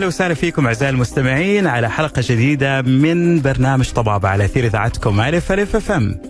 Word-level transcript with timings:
ويا 0.00 0.06
هلا 0.06 0.14
وسهلا 0.14 0.34
فيكم 0.34 0.66
أعزائي 0.66 0.90
المستمعين 0.90 1.66
على 1.66 1.90
حلقة 1.90 2.22
جديدة 2.26 2.82
من 2.82 3.40
برنامج 3.40 3.90
طبابة 3.90 4.28
على 4.28 4.44
أثير 4.44 4.64
إذاعتكم 4.66 5.20
الف 5.20 5.52
الف 5.52 5.76
إف 5.76 5.90
إم. 5.90 6.20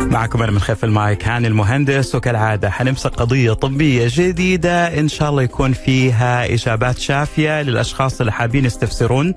معكم 0.00 0.42
أنا 0.42 0.52
من 0.52 0.58
خلف 0.58 0.84
المايك 0.84 1.28
هاني 1.28 1.48
المهندس 1.48 2.14
وكالعادة 2.14 2.70
حنمسك 2.70 3.10
قضية 3.10 3.52
طبية 3.52 4.08
جديدة 4.10 5.00
إن 5.00 5.08
شاء 5.08 5.30
الله 5.30 5.42
يكون 5.42 5.72
فيها 5.72 6.54
إجابات 6.54 6.98
شافية 6.98 7.62
للأشخاص 7.62 8.20
اللي 8.20 8.32
حابين 8.32 8.64
يستفسرون 8.64 9.34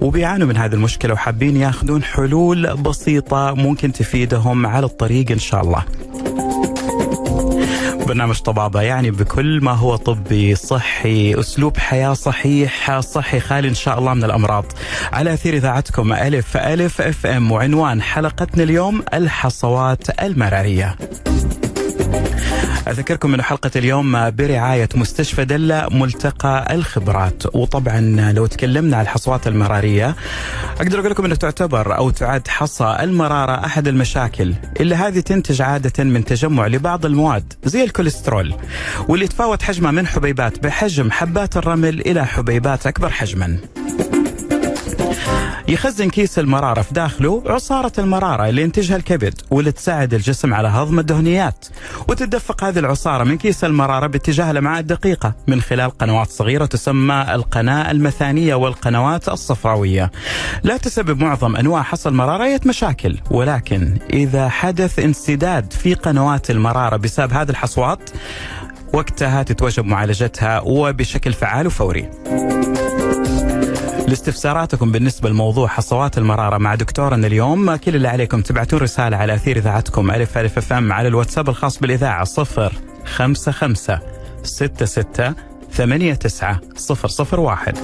وبيعانوا 0.00 0.46
من 0.46 0.56
هذه 0.56 0.74
المشكلة 0.74 1.12
وحابين 1.12 1.56
ياخذون 1.56 2.02
حلول 2.02 2.76
بسيطة 2.76 3.54
ممكن 3.54 3.92
تفيدهم 3.92 4.66
على 4.66 4.86
الطريق 4.86 5.30
إن 5.30 5.38
شاء 5.38 5.62
الله. 5.62 5.84
برنامج 8.06 8.38
طبابة 8.38 8.82
يعني 8.82 9.10
بكل 9.10 9.60
ما 9.62 9.72
هو 9.72 9.96
طبي 9.96 10.54
صحي 10.54 11.40
أسلوب 11.40 11.76
حياة 11.76 12.12
صحيح 12.12 13.00
صحي 13.00 13.40
خالي 13.40 13.68
إن 13.68 13.74
شاء 13.74 13.98
الله 13.98 14.14
من 14.14 14.24
الأمراض. 14.24 14.64
على 15.12 15.34
أثير 15.34 15.54
إذاعتكم 15.54 16.12
ألف 16.12 16.56
ألف 16.56 17.00
أف 17.00 17.26
إم 17.26 17.52
وعنوان 17.52 18.02
حلقتنا 18.02 18.62
اليوم 18.62 19.02
الحصوات 19.14 20.22
المرارية. 20.22 20.96
أذكركم 22.90 23.34
أن 23.34 23.42
حلقة 23.42 23.70
اليوم 23.76 24.30
برعاية 24.30 24.88
مستشفى 24.94 25.44
دلة 25.44 25.88
ملتقى 25.90 26.74
الخبرات. 26.74 27.42
وطبعا 27.54 28.32
لو 28.32 28.46
تكلمنا 28.46 28.96
عن 28.96 29.02
الحصوات 29.02 29.46
المرارية 29.46 30.16
أقدر 30.76 31.00
أقول 31.00 31.10
لكم 31.10 31.24
أنه 31.24 31.34
تعتبر 31.34 31.96
أو 31.96 32.10
تعد 32.10 32.48
حصى 32.48 32.96
المرارة 33.00 33.64
أحد 33.64 33.88
المشاكل 33.88 34.54
اللي 34.80 34.94
هذه 34.94 35.20
تنتج 35.20 35.62
عادة 35.62 36.04
من 36.04 36.24
تجمع 36.24 36.66
لبعض 36.66 37.06
المواد 37.06 37.52
زي 37.64 37.84
الكوليسترول 37.84 38.54
واللي 39.08 39.24
يتفاوت 39.24 39.62
حجمها 39.62 39.90
من 39.90 40.06
حبيبات 40.06 40.58
بحجم 40.58 41.10
حبات 41.10 41.56
الرمل 41.56 42.00
إلى 42.00 42.26
حبيبات 42.26 42.86
أكبر 42.86 43.10
حجما. 43.10 43.58
يخزن 45.70 46.10
كيس 46.10 46.38
المرارة 46.38 46.82
في 46.82 46.94
داخله 46.94 47.42
عصارة 47.46 47.92
المرارة 47.98 48.48
اللي 48.48 48.62
ينتجها 48.62 48.96
الكبد 48.96 49.34
واللي 49.50 49.72
تساعد 49.72 50.14
الجسم 50.14 50.54
على 50.54 50.68
هضم 50.68 50.98
الدهنيات. 50.98 51.66
وتتدفق 52.08 52.64
هذه 52.64 52.78
العصارة 52.78 53.24
من 53.24 53.38
كيس 53.38 53.64
المرارة 53.64 54.06
باتجاه 54.06 54.50
الأمعاء 54.50 54.80
الدقيقة 54.80 55.34
من 55.46 55.60
خلال 55.60 55.90
قنوات 55.90 56.28
صغيرة 56.30 56.66
تسمى 56.66 57.26
القناة 57.34 57.90
المثانية 57.90 58.54
والقنوات 58.54 59.28
الصفراوية. 59.28 60.10
لا 60.62 60.76
تسبب 60.76 61.22
معظم 61.22 61.56
أنواع 61.56 61.82
حصى 61.82 62.08
المرارة 62.08 62.44
أي 62.44 62.60
مشاكل. 62.66 63.18
ولكن 63.30 63.98
إذا 64.12 64.48
حدث 64.48 64.98
انسداد 64.98 65.72
في 65.72 65.94
قنوات 65.94 66.50
المرارة 66.50 66.96
بسبب 66.96 67.32
هذه 67.32 67.50
الحصوات 67.50 68.10
وقتها 68.92 69.42
تتوجب 69.42 69.84
معالجتها 69.84 70.60
وبشكل 70.60 71.32
فعال 71.32 71.66
وفوري. 71.66 72.10
لاستفساراتكم 74.10 74.92
بالنسبة 74.92 75.28
لموضوع 75.28 75.68
حصوات 75.68 76.18
المرارة 76.18 76.58
مع 76.58 76.74
دكتورنا 76.74 77.26
اليوم 77.26 77.76
كل 77.76 77.96
اللي 77.96 78.08
عليكم 78.08 78.40
تبعتون 78.40 78.80
رسالة 78.80 79.16
على 79.16 79.34
أثير 79.34 79.56
إذاعتكم 79.56 80.10
ألف 80.10 80.38
ألف 80.38 80.58
أف 80.58 80.72
أم 80.72 80.92
على 80.92 81.08
الواتساب 81.08 81.48
الخاص 81.48 81.78
بالإذاعة 81.78 82.24
صفر 82.24 82.72
خمسة 83.04 83.52
خمسة 83.52 84.00
ستة 84.42 84.86
ستة 84.86 85.34
ثمانية 85.72 86.14
تسعة 86.14 86.60
صفر 86.76 87.08
صفر 87.08 87.40
واحد. 87.40 87.78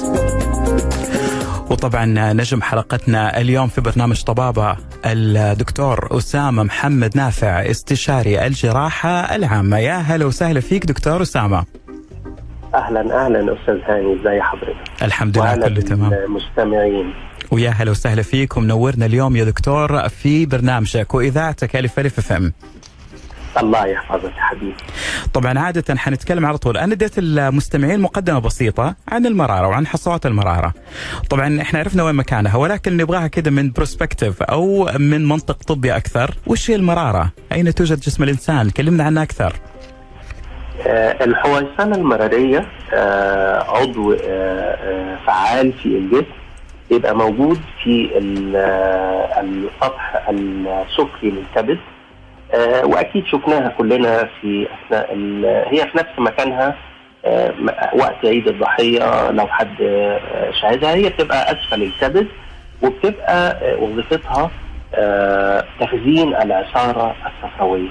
وطبعا 1.71 2.33
نجم 2.33 2.63
حلقتنا 2.63 3.41
اليوم 3.41 3.69
في 3.69 3.81
برنامج 3.81 4.23
طبابة 4.23 4.77
الدكتور 5.05 6.19
أسامة 6.19 6.63
محمد 6.63 7.17
نافع 7.17 7.71
استشاري 7.71 8.47
الجراحة 8.47 9.11
العامة. 9.11 9.79
يا 9.79 9.97
هلا 9.97 10.27
وسهلا 10.27 10.61
فيك 10.61 10.87
دكتور 10.87 11.23
أسامة. 11.23 11.65
أهلا 12.77 13.25
أهلا 13.27 13.57
أستاذ 13.61 13.75
هاني 13.75 14.21
ازي 14.21 14.41
حضرتك 14.43 15.03
الحمد 15.03 15.39
لله 15.39 15.57
كله 15.57 15.81
تمام 15.81 16.11
بالمستمعين 16.11 17.15
ويا 17.51 17.71
هلا 17.71 17.91
وسهلا 17.91 18.23
فيك 18.23 18.57
ومنورنا 18.57 19.07
اليوم 19.07 19.37
يا 19.37 19.45
دكتور 19.45 20.09
في 20.09 20.47
برنامجك 20.47 21.15
واذاعتك 21.15 21.77
ألف 21.77 21.99
ألف 21.99 22.19
أف 22.19 22.33
أم 22.33 22.53
الله 23.59 23.87
يحفظك 23.87 24.33
حبيبي 24.37 24.75
طبعا 25.35 25.59
عادة 25.59 25.97
حنتكلم 25.97 26.47
على 26.47 26.59
طول، 26.59 26.77
أنا 26.77 26.93
اديت 26.93 27.13
المستمعين 27.19 28.01
مقدمة 28.01 28.39
بسيطة 28.39 28.95
عن 29.09 29.27
المرارة 29.27 29.69
وعن 29.69 29.87
حصوات 29.87 30.27
المرارة. 30.27 30.75
طبعا 31.31 31.61
إحنا 31.61 31.79
عرفنا 31.79 32.03
وين 32.03 32.15
مكانها 32.15 32.57
ولكن 32.57 32.97
نبغاها 32.97 33.27
كده 33.27 33.51
من 33.51 33.73
بروسبكتيف 33.73 34.43
أو 34.43 34.91
من 34.99 35.29
منطق 35.29 35.63
طبي 35.63 35.97
أكثر، 35.97 36.35
وش 36.47 36.71
هي 36.71 36.75
المرارة؟ 36.75 37.33
أين 37.53 37.75
توجد 37.75 38.01
جسم 38.01 38.23
الإنسان؟ 38.23 38.71
كلمنا 38.71 39.05
عنها 39.05 39.23
أكثر. 39.23 39.57
آه 40.87 41.25
الحويصلة 41.25 41.97
المرارية 41.97 42.65
آه 42.95 43.63
عضو 43.71 44.13
آه 44.13 45.17
فعال 45.27 45.73
في 45.73 45.87
الجسم 45.87 46.27
يبقى 46.91 47.17
موجود 47.17 47.61
في 47.85 48.11
ال- 48.19 48.57
السطح 49.41 50.23
السفلي 50.29 51.31
للكبد 51.31 51.79
وأكيد 52.85 53.27
شفناها 53.27 53.69
كلنا 53.69 54.29
في 54.41 54.69
أثناء 54.87 55.15
هي 55.75 55.87
في 55.89 55.99
نفس 55.99 56.19
مكانها 56.19 56.75
وقت 57.95 58.25
عيد 58.25 58.49
الضحية 58.49 59.31
لو 59.31 59.47
حد 59.47 59.75
شاهدها. 60.61 60.95
هي 60.95 61.09
بتبقى 61.09 61.53
اسفل 61.53 61.83
الكبد 61.83 62.27
وبتبقى 62.83 63.57
وظيفتها 63.81 64.51
تخزين 65.81 66.37
العصارة 66.37 67.15
الصفراوية. 67.27 67.89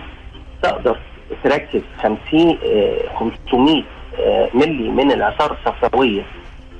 تقدر 0.63 0.97
تركز 1.43 1.81
50 2.03 2.17
آه، 2.65 2.97
500 3.19 3.83
آه، 4.19 4.49
ملي 4.53 4.89
من 4.89 5.11
العصاره 5.11 5.57
الصفراوية 5.65 6.21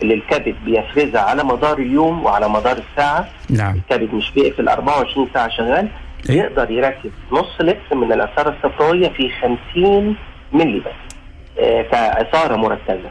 اللي 0.02 0.14
الكبد 0.14 0.56
بيفرزها 0.66 1.22
على 1.22 1.44
مدار 1.44 1.78
اليوم 1.78 2.26
وعلى 2.26 2.50
مدار 2.50 2.78
الساعة 2.78 3.28
نعم. 3.50 3.76
الكبد 3.76 4.14
مش 4.14 4.32
بيقفل 4.32 4.68
24 4.70 5.28
ساعة 5.34 5.50
شغال 5.50 5.88
إيه؟ 6.30 6.36
يقدر 6.42 6.72
يركز 6.72 7.10
نص 7.32 7.62
لتر 7.62 7.96
من 7.96 8.12
العصاره 8.14 8.50
الصفراوية 8.58 9.10
في 9.10 9.30
50 9.74 10.16
ملي 10.54 10.80
بس 10.80 11.16
آه، 11.60 11.82
كعصاره 11.82 12.56
مركزه 12.56 13.10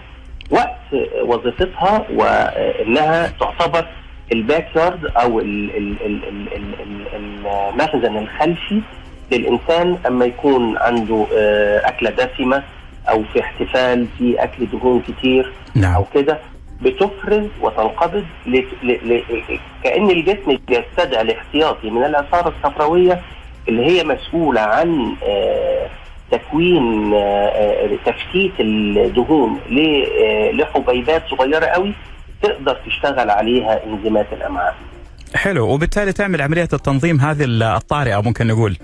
وقت 0.51 0.79
آه، 0.95 1.23
وظيفتها 1.23 2.07
وإنها 2.11 3.33
تعتبر 3.41 3.87
الباك 4.33 4.77
يارد 4.77 5.05
أو 5.07 5.41
ال- 5.41 5.77
ال- 5.77 6.07
ال- 6.07 6.25
ال- 6.29 6.53
ال- 6.57 6.75
ال- 7.15 7.47
المخزن 7.47 8.17
الخلفي 8.17 8.81
للإنسان 9.33 9.99
أما 10.07 10.25
يكون 10.25 10.79
عنده 10.79 11.27
آه، 11.37 11.89
أكلة 11.89 12.11
دسمة 12.11 12.63
أو 13.09 13.23
في 13.33 13.41
احتفال 13.41 14.07
في 14.19 14.45
أكل 14.45 14.67
دهون 14.67 15.03
كتير 15.09 15.53
نعم. 15.75 15.95
أو 15.95 16.05
كده 16.15 16.39
بتفرز 16.83 17.47
وتنقبض 17.61 18.25
ل... 18.47 18.57
ل... 18.83 18.93
ل... 18.93 19.23
كأن 19.85 20.11
الجسم 20.11 20.59
بيستدعي 20.69 21.23
الاحتياطي 21.23 21.91
من 21.91 22.05
العصارة 22.05 22.55
الصفراوية 22.59 23.21
اللي 23.69 23.87
هي 23.87 24.05
مسؤولة 24.05 24.61
عن 24.61 25.15
آه، 25.23 25.87
تكوين 26.31 27.15
آه، 27.15 27.91
تفتيت 28.07 28.53
الدهون 28.61 29.59
لحبيبات 30.53 31.23
صغيرة 31.31 31.67
قوي 31.67 31.93
تقدر 32.43 32.77
تشتغل 32.87 33.31
عليها 33.31 33.81
إنزيمات 33.87 34.27
الأمعاء 34.33 34.75
حلو 35.35 35.69
وبالتالي 35.69 36.13
تعمل 36.13 36.43
عملية 36.43 36.69
التنظيم 36.73 37.21
هذه 37.21 37.45
الطارئة 37.45 38.21
ممكن 38.21 38.47
نقول. 38.47 38.77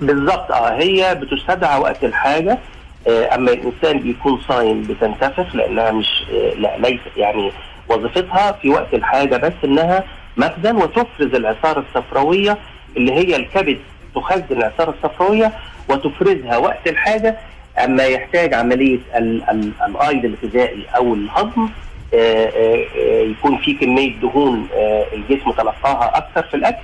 بالظبط 0.00 0.50
آه 0.52 0.78
هي 0.78 1.14
بتستدعى 1.14 1.80
وقت 1.80 2.04
الحاجة 2.04 2.58
آه، 3.08 3.34
أما 3.34 3.52
الإنسان 3.52 3.98
بيكون 3.98 4.40
صايم 4.48 4.82
بتنتفخ 4.82 5.56
لأنها 5.56 5.90
مش 5.92 6.22
آه، 6.32 6.54
لا 6.54 6.76
ليس 6.78 7.00
يعني 7.16 7.52
وظيفتها 7.88 8.52
في 8.52 8.68
وقت 8.70 8.94
الحاجة 8.94 9.36
بس 9.36 9.52
إنها 9.64 10.04
مخزن 10.36 10.76
وتفرز 10.76 11.34
العصارة 11.34 11.84
الصفراوية 11.88 12.58
اللي 12.96 13.12
هي 13.12 13.36
الكبد 13.36 13.78
تخزن 14.14 14.44
العصارة 14.50 14.94
الصفراوية 15.02 15.52
وتفرزها 15.88 16.56
وقت 16.56 16.86
الحاجة. 16.88 17.36
أما 17.84 18.04
يحتاج 18.04 18.54
عملية 18.54 18.98
ال- 19.16 19.42
ال- 19.50 19.72
الأيض 19.88 20.24
الغذائي 20.24 20.84
أو 20.96 21.14
الهضم 21.14 21.68
آه، 22.14 22.84
يكون 23.22 23.58
في 23.58 23.74
كمية 23.74 24.12
دهون 24.22 24.68
الجسم 25.12 25.50
تلقاها 25.50 26.18
أكثر 26.18 26.42
في 26.42 26.54
الأكل. 26.56 26.82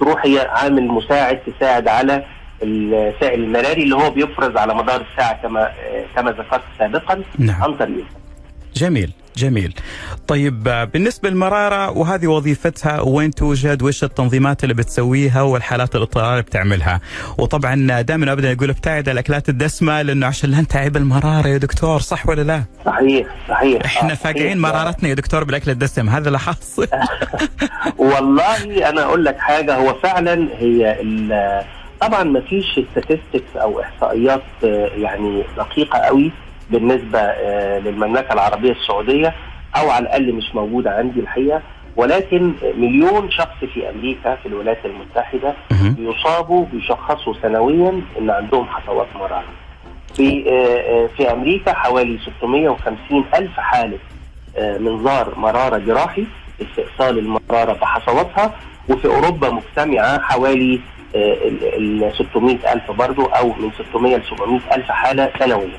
تروح 0.00 0.26
هي 0.26 0.38
عامل 0.38 0.86
مساعد 0.88 1.38
تساعد 1.38 1.88
على 1.88 2.24
السائل 2.62 3.44
المراري 3.44 3.82
اللي 3.82 3.94
هو 3.94 4.10
بيفرز 4.10 4.56
على 4.56 4.74
مدار 4.74 5.04
الساعة 5.12 5.42
كما 5.42 5.72
كما 6.16 6.30
ذكرت 6.30 6.62
سابقا. 6.78 7.22
نعم. 7.38 7.62
عن 7.62 7.74
طريق 7.74 8.04
جميل. 8.74 9.12
جميل. 9.36 9.74
طيب 10.28 10.62
بالنسبة 10.92 11.28
للمرارة 11.30 11.90
وهذه 11.90 12.26
وظيفتها 12.26 13.00
وين 13.00 13.30
توجد؟ 13.30 13.82
وش 13.82 14.04
التنظيمات 14.04 14.62
اللي 14.64 14.74
بتسويها؟ 14.74 15.42
والحالات 15.42 15.96
الاضطرار 15.96 16.30
اللي 16.32 16.42
بتعملها؟ 16.42 17.00
وطبعا 17.38 18.00
دائما 18.00 18.32
ابدا 18.32 18.50
يقول 18.52 18.70
ابتعد 18.70 19.08
عن 19.08 19.12
الأكلات 19.12 19.48
الدسمة 19.48 20.02
لأنه 20.02 20.26
عشان 20.26 20.50
لا 20.50 20.60
نتعب 20.60 20.96
المرارة 20.96 21.48
يا 21.48 21.58
دكتور 21.58 22.00
صح 22.00 22.28
ولا 22.28 22.42
لا؟ 22.42 22.62
صحيح 22.86 23.26
صحيح. 23.48 23.84
إحنا 23.84 24.14
فاقعين. 24.14 24.58
مرارتنا 24.58 25.08
يا 25.08 25.14
دكتور 25.14 25.44
بالأكل 25.44 25.70
الدسم 25.70 26.08
هذا 26.08 26.26
اللي 26.26 26.38
حاصل. 26.38 26.86
والله 27.98 28.88
أنا 28.88 29.02
أقول 29.02 29.24
لك 29.24 29.38
حاجة 29.38 29.74
هو 29.76 29.94
فعلا 29.94 30.48
هي 30.58 31.00
ال- 31.00 31.64
طبعا 32.00 32.22
ما 32.22 32.40
فيش 32.40 32.80
statistics 32.96 33.56
أو 33.56 33.80
إحصائيات 33.80 34.42
آه، 34.64 34.90
يعني 34.96 35.42
دقيقة 35.56 35.98
قوي. 35.98 36.32
بالنسبة 36.70 37.18
آه، 37.18 37.78
للمملكة 37.78 38.32
العربية 38.32 38.72
السعودية 38.72 39.34
أو 39.76 39.90
على 39.90 40.02
الأقل 40.02 40.32
مش 40.32 40.54
موجودة 40.54 40.90
عندي 40.90 41.20
الحقيقة 41.20 41.62
ولكن 41.96 42.52
مليون 42.78 43.30
شخص 43.30 43.64
في 43.74 43.90
أمريكا 43.90 44.34
في 44.36 44.46
الولايات 44.46 44.78
المتحدة. 44.84 45.54
بيصابوا 45.96 46.66
بيشخصوا 46.72 47.34
سنويا 47.42 48.02
إن 48.18 48.30
عندهم 48.30 48.66
حصوات 48.66 49.06
مراره. 49.14 49.44
في 50.16 50.44
آه، 50.48 51.04
آه، 51.04 51.06
في 51.16 51.32
أمريكا 51.32 51.74
حوالي 51.74 52.18
650 52.18 53.24
ألف 53.34 53.60
حالة 53.60 53.98
منظار 54.58 55.34
مرارة 55.38 55.78
جراحي 55.78 56.26
استئصال 56.62 57.18
المرارة 57.18 57.72
بحصواتها 57.72 58.54
وفي 58.88 59.06
أوروبا 59.08 59.50
مجتمعة 59.50 60.20
حوالي 60.20 60.80
ال 61.14 62.04
ال 62.04 62.12
600 62.30 62.72
ألف 62.72 62.90
برضو 62.90 63.24
أو 63.24 63.48
من 63.48 63.70
600 63.90 64.16
ل 64.16 64.22
700 64.30 64.60
ألف 64.74 64.90
حالة 64.90 65.30
سنويا. 65.38 65.78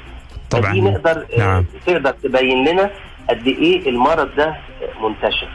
طبعا 0.51 0.71
فدي 0.71 0.81
نقدر 0.81 1.25
آه، 1.33 1.39
نعم. 1.39 1.65
تقدر 1.85 2.11
تبين 2.11 2.67
لنا 2.67 2.89
قد 3.29 3.47
إيه 3.47 3.89
المرض 3.89 4.29
ده 4.37 4.55
منتشر. 5.03 5.47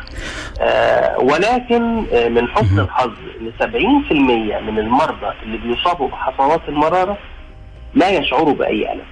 آه، 0.60 1.19
ولكن 1.19 2.04
آه، 2.12 2.28
من 2.28 2.48
حسن. 2.48 2.81
الحظ 2.81 3.10
إن 3.40 3.52
70% 3.60 4.60
من 4.60 4.78
المرضى 4.78 5.32
اللي 5.43 5.58
بيصابوا 5.58 6.08
بحصوات 6.08 6.60
المرارة 6.69 7.19
لا 7.94 8.08
يشعروا 8.10 8.54
بأي 8.54 8.93
ألم. 8.93 9.02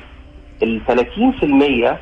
ال 0.63 0.81
30% 0.87 1.99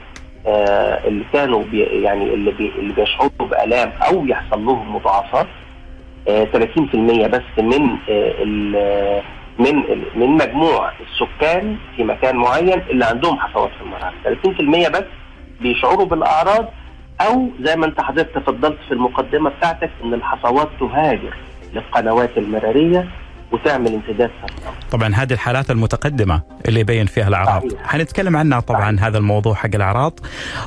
آه، 0.47 1.09
اللي 1.09 1.25
كانوا 1.33 1.63
بي 1.63 1.81
يعني 1.81 2.35
اللي, 2.35 2.51
بي 2.51 2.73
اللي 2.79 2.93
بيشعروا 2.95 3.31
بألام 3.51 3.93
أو 4.09 4.27
يحصل 4.27 4.65
لهم 4.67 4.95
مضاعفات 4.97 5.47
آه، 6.29 6.45
30% 6.45 7.27
بس 7.27 7.43
من 7.59 7.83
آه، 8.09 8.35
ال- 8.43 9.23
من 9.59 9.77
من 10.17 10.27
مجموع 10.31 10.93
السكان 11.01 11.77
في 11.97 12.05
مكان 12.05 12.37
معين 12.37 12.81
اللي 12.91 13.05
عندهم 13.05 13.39
حصوات 13.41 13.71
في 13.71 13.83
المراره 13.83 14.87
30% 14.87 14.91
بس 14.91 15.05
بيشعروا 15.61 16.07
بالأعراض 16.07 16.69
أو 17.21 17.49
زي 17.61 17.77
ما 17.77 17.87
أنت 17.87 18.01
حضرتك 18.01 18.31
تفضلت 18.35 18.79
في 18.89 18.95
المقدمة 18.95 19.51
بتاعتك 19.51 19.91
إن 20.05 20.15
الحصوات 20.15 20.69
تهاجر 20.81 21.35
للقنوات 21.73 22.39
المراريه 22.39 23.09
وتعمل 23.53 23.93
انسداد 23.95 24.31
سرطان 24.41 24.75
طبعا 24.91 25.15
هذه 25.15 25.33
الحالات 25.33 25.71
المتقدمة 25.71 26.43
اللي 26.69 26.81
يبين 26.81 27.07
فيها 27.07 27.29
الأعراض 27.29 27.69
صحيح. 27.73 27.87
حنتكلم 27.87 28.37
عنها 28.37 28.61
طبعا 28.61 29.01
هذا 29.01 29.19
الموضوع 29.19 29.55
حق 29.55 29.71
الأعراض 29.75 30.21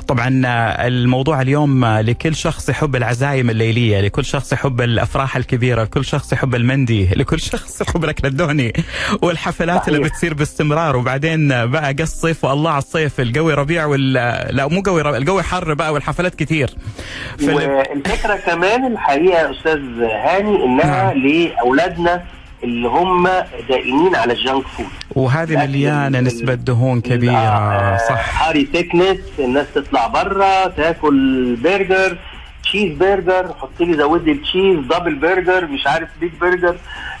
طبعا 0.08 0.42
آه، 0.46 0.86
الموضوع 0.86 1.40
اليوم 1.40 1.84
آه، 1.84 2.00
لكل 2.00 2.34
شخص 2.34 2.68
يحب 2.68 2.96
العزايم 2.96 3.50
الليلية 3.50 4.00
لكل 4.00 4.24
شخص 4.24 4.52
يحب 4.52 4.80
الأفراح 4.80 5.36
الكبيرة 5.36 5.82
لكل 5.82 6.04
شخص 6.04 6.32
يحب 6.32 6.54
المندي 6.54 7.08
لكل 7.16 7.40
شخص 7.52 7.80
يحب 7.80 8.04
الأكل 8.04 8.26
الدهني 8.28 8.72
والحفلات 9.22 9.88
اللي 9.88 9.98
صحيح. 9.98 10.12
بتصير 10.12 10.34
باستمرار 10.34 10.96
وبعدين 10.96 11.52
آه، 11.52 11.64
بقى 11.64 11.92
قص 11.92 12.14
صيف 12.20 12.44
والله 12.44 12.70
على 12.70 12.78
الصيف 12.78 13.20
الجو 13.20 13.50
ربيع 13.50 13.84
وال 13.86 14.12
لا 14.56 14.66
مو 14.68 14.80
قوي 14.80 15.02
ربيع 15.02 15.18
الجو 15.18 15.40
حر 15.42 15.74
بقى 15.74 15.92
والحفلات 15.92 16.34
كتير 16.34 16.70
فال- 17.38 17.54
والفكرة 17.54 18.36
كمان 18.36 18.92
الحقيقة 18.92 19.50
أستاذ 19.50 19.80
هاني 20.02 20.64
إنها 20.64 21.12
نعم. 21.14 21.18
لأولادنا 21.26 22.22
اللي 22.64 22.88
هم 22.88 23.28
دائمين 23.68 24.14
على 24.14 24.32
ال 24.32 24.39
junk 24.39 24.66
food 24.66 24.86
وهذه 25.10 25.64
ال- 26.16 26.24
نسبة 26.24 26.54
دهون 26.54 27.00
كبيرة. 27.00 27.32
آه، 27.32 27.96
صح. 28.08 28.42
هاري 28.42 28.64
تيكنس 28.64 29.18
الناس 29.38 29.66
تطلع 29.74 30.06
بره 30.06 30.66
تاكل 30.68 31.56
برجر 31.56 32.18
cheese 32.62 32.96
burger 32.98 33.54
حط 33.60 33.70
لي 33.80 33.94
زود 33.96 34.24
لي 34.24 34.32
ال 34.32 34.39
cheese 34.39 34.78
double 34.78 35.14
burger 35.14 35.66
مش 35.66 35.86
عارف 35.86 36.08
big 36.20 36.30
burger 36.40 36.76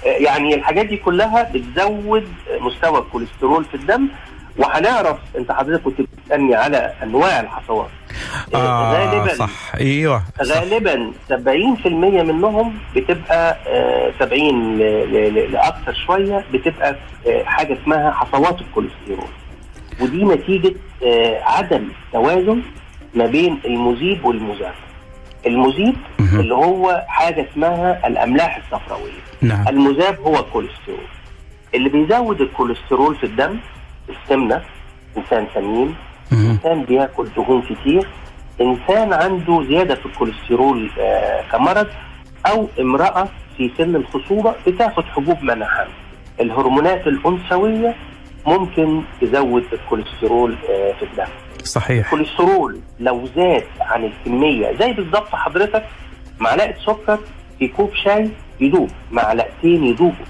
آه، 0.06 0.08
يعني 0.08 0.54
الحاجات 0.54 0.86
دي 0.86 0.96
كلها 0.96 1.50
بتزود 1.54 2.28
مستوى 2.60 2.98
الكوليسترول 2.98 3.64
في 3.64 3.74
الدم 3.74 4.08
وهنعرف 4.58 5.18
أنت 5.38 5.52
حضرتك 5.52 5.82
كنت 5.82 6.00
بتسألني 6.00 6.54
على 6.54 6.92
أنواع 7.02 7.40
الحصوات 7.40 7.88
آه، 8.54 8.56
آه 8.56 8.92
غالبا 9.10 9.34
صح. 9.34 9.74
أيوه 9.80 10.22
صح. 10.44 10.56
غالبا 10.56 11.12
70% 11.28 11.86
منهم 12.22 12.74
بتبقى 12.96 13.56
آه، 13.66 14.12
70 14.20 14.78
ل- 14.78 14.80
ل- 15.12 15.34
ل- 15.34 15.52
لاكثر 15.52 15.94
شوية 16.06 16.44
بتبقى 16.52 16.96
آه، 17.26 17.44
حاجة 17.44 17.78
اسمها 17.82 18.10
حصوات 18.10 18.60
الكوليسترول. 18.60 19.28
ودي 20.00 20.24
نتيجة 20.24 20.74
آه، 21.06 21.42
عدم 21.44 21.88
توازن 22.12 22.62
ما 23.14 23.26
بين 23.26 23.58
المذيب 23.64 24.24
والمذاب 24.24 24.74
المذيب. 25.46 25.96
اللي 26.20 26.54
هو 26.54 27.04
حاجة 27.08 27.46
اسمها 27.52 28.06
الأملاح 28.06 28.56
الصفراوية. 28.56 29.12
نعم. 29.42 29.68
المذاب 29.68 30.18
هو 30.20 30.36
الكوليسترول. 30.38 31.06
اللي 31.74 31.88
بيزود 31.88 32.40
الكوليسترول 32.40 33.16
في 33.16 33.24
الدم 33.26 33.56
السمنه 34.08 34.62
إنسان 35.16 35.46
سمين. 35.54 35.94
إنسان 36.32 36.84
بياكل 36.84 37.28
دهون 37.36 37.62
كتير. 37.62 38.08
إنسان 38.60 39.12
عنده 39.12 39.62
زيادة 39.68 39.94
في 39.94 40.06
الكوليسترول 40.06 40.90
آه 41.00 41.42
كمرض 41.52 41.86
أو 42.46 42.68
امرأة 42.80 43.28
في 43.56 43.70
سن 43.78 43.96
الخصوبة 43.96 44.54
بتاخد 44.66 45.04
حبوب 45.04 45.42
منع 45.42 45.66
حمل 45.68 45.92
الهرمونات 46.40 47.06
الأنثوية 47.06 47.94
ممكن 48.46 49.02
تزود 49.20 49.64
الكوليسترول 49.72 50.56
آه 50.70 50.92
في 50.92 51.02
الدم. 51.02 51.32
صحيح. 51.64 52.04
الكوليسترول 52.06 52.80
لو 53.00 53.26
زاد 53.36 53.64
عن 53.80 54.04
الكمية 54.04 54.72
زي 54.80 54.92
بالظبط 54.92 55.28
حضرتك 55.34 55.84
معلقة 56.38 56.74
سكر 56.86 57.18
في 57.58 57.68
كوب 57.68 57.90
شاي 57.94 58.30
يدوب 58.60 58.90
معلقتين 59.10 59.84
يدوبوا. 59.84 60.26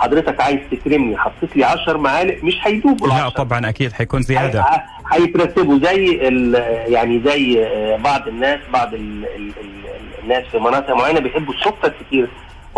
حضرتك 0.00 0.40
عايز 0.40 0.58
تكرمني 0.70 1.16
حطيت 1.18 1.56
لي 1.56 1.64
10 1.64 1.98
معالق 1.98 2.44
مش 2.44 2.54
هيدوبوا 2.62 3.08
لا. 3.08 3.28
طبعا 3.28 3.68
أكيد 3.68 3.92
حيكون 3.92 4.22
زيادة. 4.22 4.60
هي- 4.62 4.80
هيترتبوا 5.12 5.78
زي 5.78 6.16
يعني 6.88 7.22
زي 7.24 7.64
آه، 7.64 7.96
بعض 7.96 8.28
الناس 8.28 8.58
بعض 8.72 8.94
ال 8.94 9.24
ال 9.36 9.48
ال 9.48 9.70
الناس 10.22 10.44
في 10.44 10.58
مناطق 10.58 10.90
معينة 10.96 11.20
بيحبوا 11.20 11.54
السكر 11.54 11.92
كتير. 12.06 12.28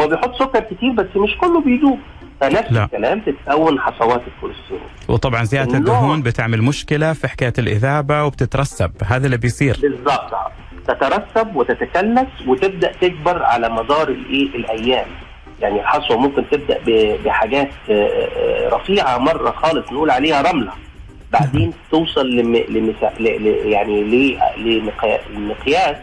هو 0.00 0.08
بيحط 0.08 0.34
سكر 0.38 0.60
كتير 0.60 0.90
بس 0.92 1.06
مش 1.16 1.36
كله 1.40 1.60
بيدوب. 1.60 1.98
فنفس 2.40 2.72
لا. 2.72 2.84
الكلام 2.84 3.20
تتكون 3.20 3.80
حصوات 3.80 4.22
الكوليسترول. 4.34 4.80
وطبعا 5.08 5.44
زيادة 5.44 5.78
الدهون 5.78 6.22
بتعمل 6.22 6.62
مشكلة 6.62 7.12
في 7.12 7.28
حكاية 7.28 7.52
الإذابة 7.58 8.24
وبتترسب. 8.24 8.90
هذا 9.04 9.26
اللي 9.26 9.36
بيصير. 9.36 9.78
بالظبط 9.82 10.34
تترسب 10.88 11.56
وتتكلس 11.56 12.28
وتبدأ 12.46 12.92
تكبر 13.00 13.42
على 13.42 13.68
مدار 13.68 14.08
الايه 14.08 14.46
الأيام. 14.46 15.06
يعني 15.60 15.80
الحصوه 15.80 16.16
ممكن 16.16 16.44
تبدأ 16.50 16.78
بحاجات 17.24 17.70
آه، 17.90 17.92
آه، 17.92 18.68
رفيعة 18.68 19.18
مرة 19.18 19.50
خالص 19.50 19.92
نقول 19.92 20.10
عليها 20.10 20.42
رملة. 20.42 20.72
بعدين 21.32 21.72
توصل 21.90 22.30
لم... 22.30 22.56
لمسا... 22.56 23.12
ل... 23.20 23.46
يعني 23.68 24.02
لمقياس 25.30 25.96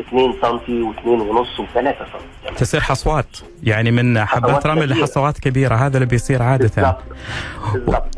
2 0.00 0.34
سم 0.42 0.58
و2 0.92 1.06
ونص 1.06 1.60
و3 1.60 1.76
سم 1.76 2.54
تصير 2.56 2.80
حصوات. 2.80 3.36
يعني 3.62 3.90
من 3.90 4.24
حبات 4.24 4.66
رمل. 4.66 4.88
لحصوات 4.90 5.38
كبيرة. 5.38 5.74
هذا 5.74 5.96
اللي 5.96 6.06
بيصير 6.06 6.42
عادة. 6.42 6.96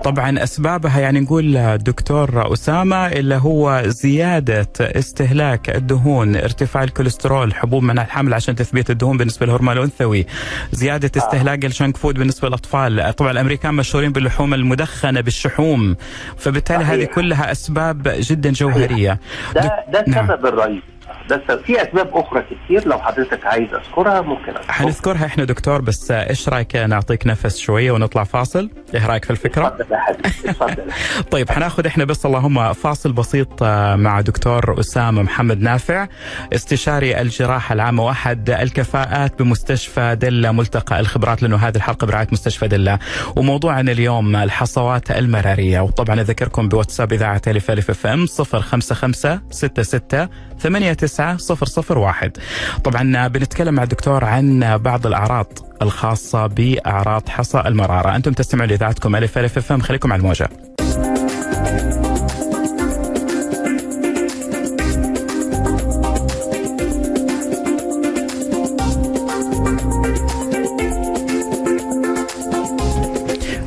طبعا 0.04 0.42
أسبابها 0.42 1.00
يعني 1.00 1.20
نقول 1.20 1.78
دكتور 1.78 2.52
أسامة 2.52 3.06
اللي 3.06 3.34
هو 3.34 3.82
زيادة 3.86 4.68
استهلاك 4.80 5.70
الدهون، 5.70 6.36
ارتفاع 6.36 6.82
الكوليسترول، 6.82 7.54
حبوب 7.54 7.82
منع 7.82 8.02
الحمل 8.02 8.34
عشان 8.34 8.54
تثبيت 8.54 8.90
الدهون 8.90 9.16
بالنسبة 9.16 9.46
للهرمون 9.46 9.72
الأنثوي، 9.72 10.26
زيادة 10.72 11.10
استهلاك 11.16 11.64
الجنك 11.64 11.96
فود 11.96 12.18
بالنسبة 12.18 12.48
للأطفال، 12.48 13.14
طبعا 13.16 13.30
الأمريكان 13.30 13.74
مشهورين 13.74 14.12
باللحوم 14.12 14.54
المدخنة 14.54 15.20
بالشحوم، 15.20 15.96
فبالتالي 16.36 16.84
صحيح. 16.84 16.90
هذه 16.90 17.04
كلها 17.04 17.52
أسباب 17.52 18.02
جدا 18.18 18.50
جوهرية. 18.52 19.18
ده 19.54 19.84
ده 19.92 20.04
نعم. 20.08 20.30
السبب 20.30 20.46
الرئيسي 20.46 20.91
ده 21.28 21.36
السبب. 21.36 21.64
في 21.64 21.82
أسباب 21.82 22.10
أخرى 22.12 22.42
كتير 22.42 22.88
لو 22.88 22.98
حضرتك 22.98 23.46
عايز 23.46 23.68
أذكرها 23.74 24.20
ممكن 24.20 24.48
أذكرها 24.48 24.72
حنذكرها 24.72 25.26
إحنا 25.26 25.44
دكتور 25.44 25.80
بس 25.80 26.10
إيش 26.10 26.48
رأيك 26.48 26.76
نعطيك 26.76 27.26
نفس 27.26 27.56
شوية 27.56 27.92
ونطلع 27.92 28.24
فاصل؟ 28.24 28.70
إيه 28.94 29.06
رأيك 29.06 29.24
في 29.24 29.30
الفكرة؟ 29.30 29.66
اتفضل 29.66 29.94
يا 29.94 29.98
حبيبي 29.98 30.28
اتفضل 30.50 30.92
طيب 31.32 31.50
حناخذ 31.50 31.86
إحنا 31.86 32.04
بس 32.04 32.26
اللهم 32.26 32.72
فاصل 32.72 33.12
بسيط 33.12 33.62
آه، 33.62 33.96
مع 33.96 34.20
دكتور 34.20 34.80
أسامة 34.80 35.22
محمد 35.22 35.60
نافع 35.60 36.08
استشاري 36.52 37.20
الجراحة 37.20 37.72
العامة 37.72 38.04
وأحد 38.04 38.50
الكفاءات 38.50 39.42
بمستشفى 39.42 40.16
دله 40.20 40.52
ملتقى 40.52 41.00
الخبرات 41.00 41.42
لأنه 41.42 41.56
هذه 41.56 41.76
الحلقة 41.76 42.06
برعاية 42.06 42.28
مستشفى 42.32 42.68
دله 42.68 42.98
وموضوعنا 43.36 43.92
اليوم 43.92 44.36
الحصوات 44.36 45.10
المرارية 45.10 45.80
وطبعا 45.80 46.20
أذكركم 46.20 46.68
بواتساب 46.68 47.12
إذاعة 47.12 47.42
ألف 47.46 47.70
ألف 47.70 47.90
أف 47.90 48.06
إم 48.06 48.26
055 48.26 49.40
66 49.50 50.28
89 50.58 51.08
001 51.20 52.36
طبعا 52.84 53.28
بنتكلم 53.28 53.74
مع 53.74 53.82
الدكتور 53.82 54.24
عن 54.24 54.76
بعض 54.78 55.06
الأعراض 55.06 55.46
الخاصة 55.82 56.46
بأعراض 56.46 57.28
حصى 57.28 57.62
المرارة. 57.66 58.16
أنتم 58.16 58.32
تستمعون 58.32 58.68
لإذاعتكم 58.68 59.16
ألف 59.16 59.38
ألف 59.38 59.58
أف 59.58 59.72
إم. 59.72 59.80
خليكم 59.80 60.12
على 60.12 60.20
الموجة. 60.20 60.48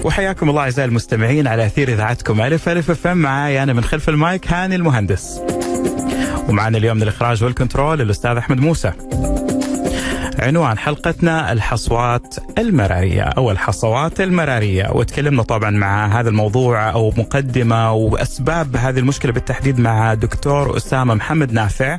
وحياكم 0.03 0.49
الله 0.49 0.61
أعزائي 0.61 0.89
المستمعين 0.89 1.47
على 1.47 1.65
أثير 1.65 1.89
إذاعتكم 1.89 2.41
ألف 2.41 2.69
ألف 2.69 2.91
FM 2.91 3.07
معاي 3.07 3.63
أنا 3.63 3.73
من 3.73 3.83
خلف 3.83 4.09
المايك 4.09 4.51
هاني 4.51 4.75
المهندس. 4.75 5.44
ومعنا 6.49 6.77
اليوم 6.77 6.97
من 6.97 7.03
الإخراج 7.03 7.43
وال 7.43 7.56
control 7.56 8.01
الأستاذ 8.01 8.37
أحمد 8.37 8.59
موسى. 8.59 8.91
عنوان 10.39 10.77
حلقتنا 10.77 11.51
الحصوات 11.51 12.35
المرارية 12.57 13.21
أو 13.21 13.51
الحصوات 13.51 14.21
المرارية. 14.21 14.91
وتكلمنا 14.91 15.43
طبعا 15.43 15.69
مع 15.69 16.19
هذا 16.19 16.29
الموضوع 16.29 16.91
أو 16.91 17.13
مقدمة 17.17 17.93
وأسباب 17.93 18.75
هذه 18.75 18.99
المشكلة 18.99 19.31
بالتحديد 19.31 19.79
مع 19.79 20.13
دكتور 20.13 20.77
أسامة 20.77 21.13
محمد 21.13 21.51
نافع 21.51 21.97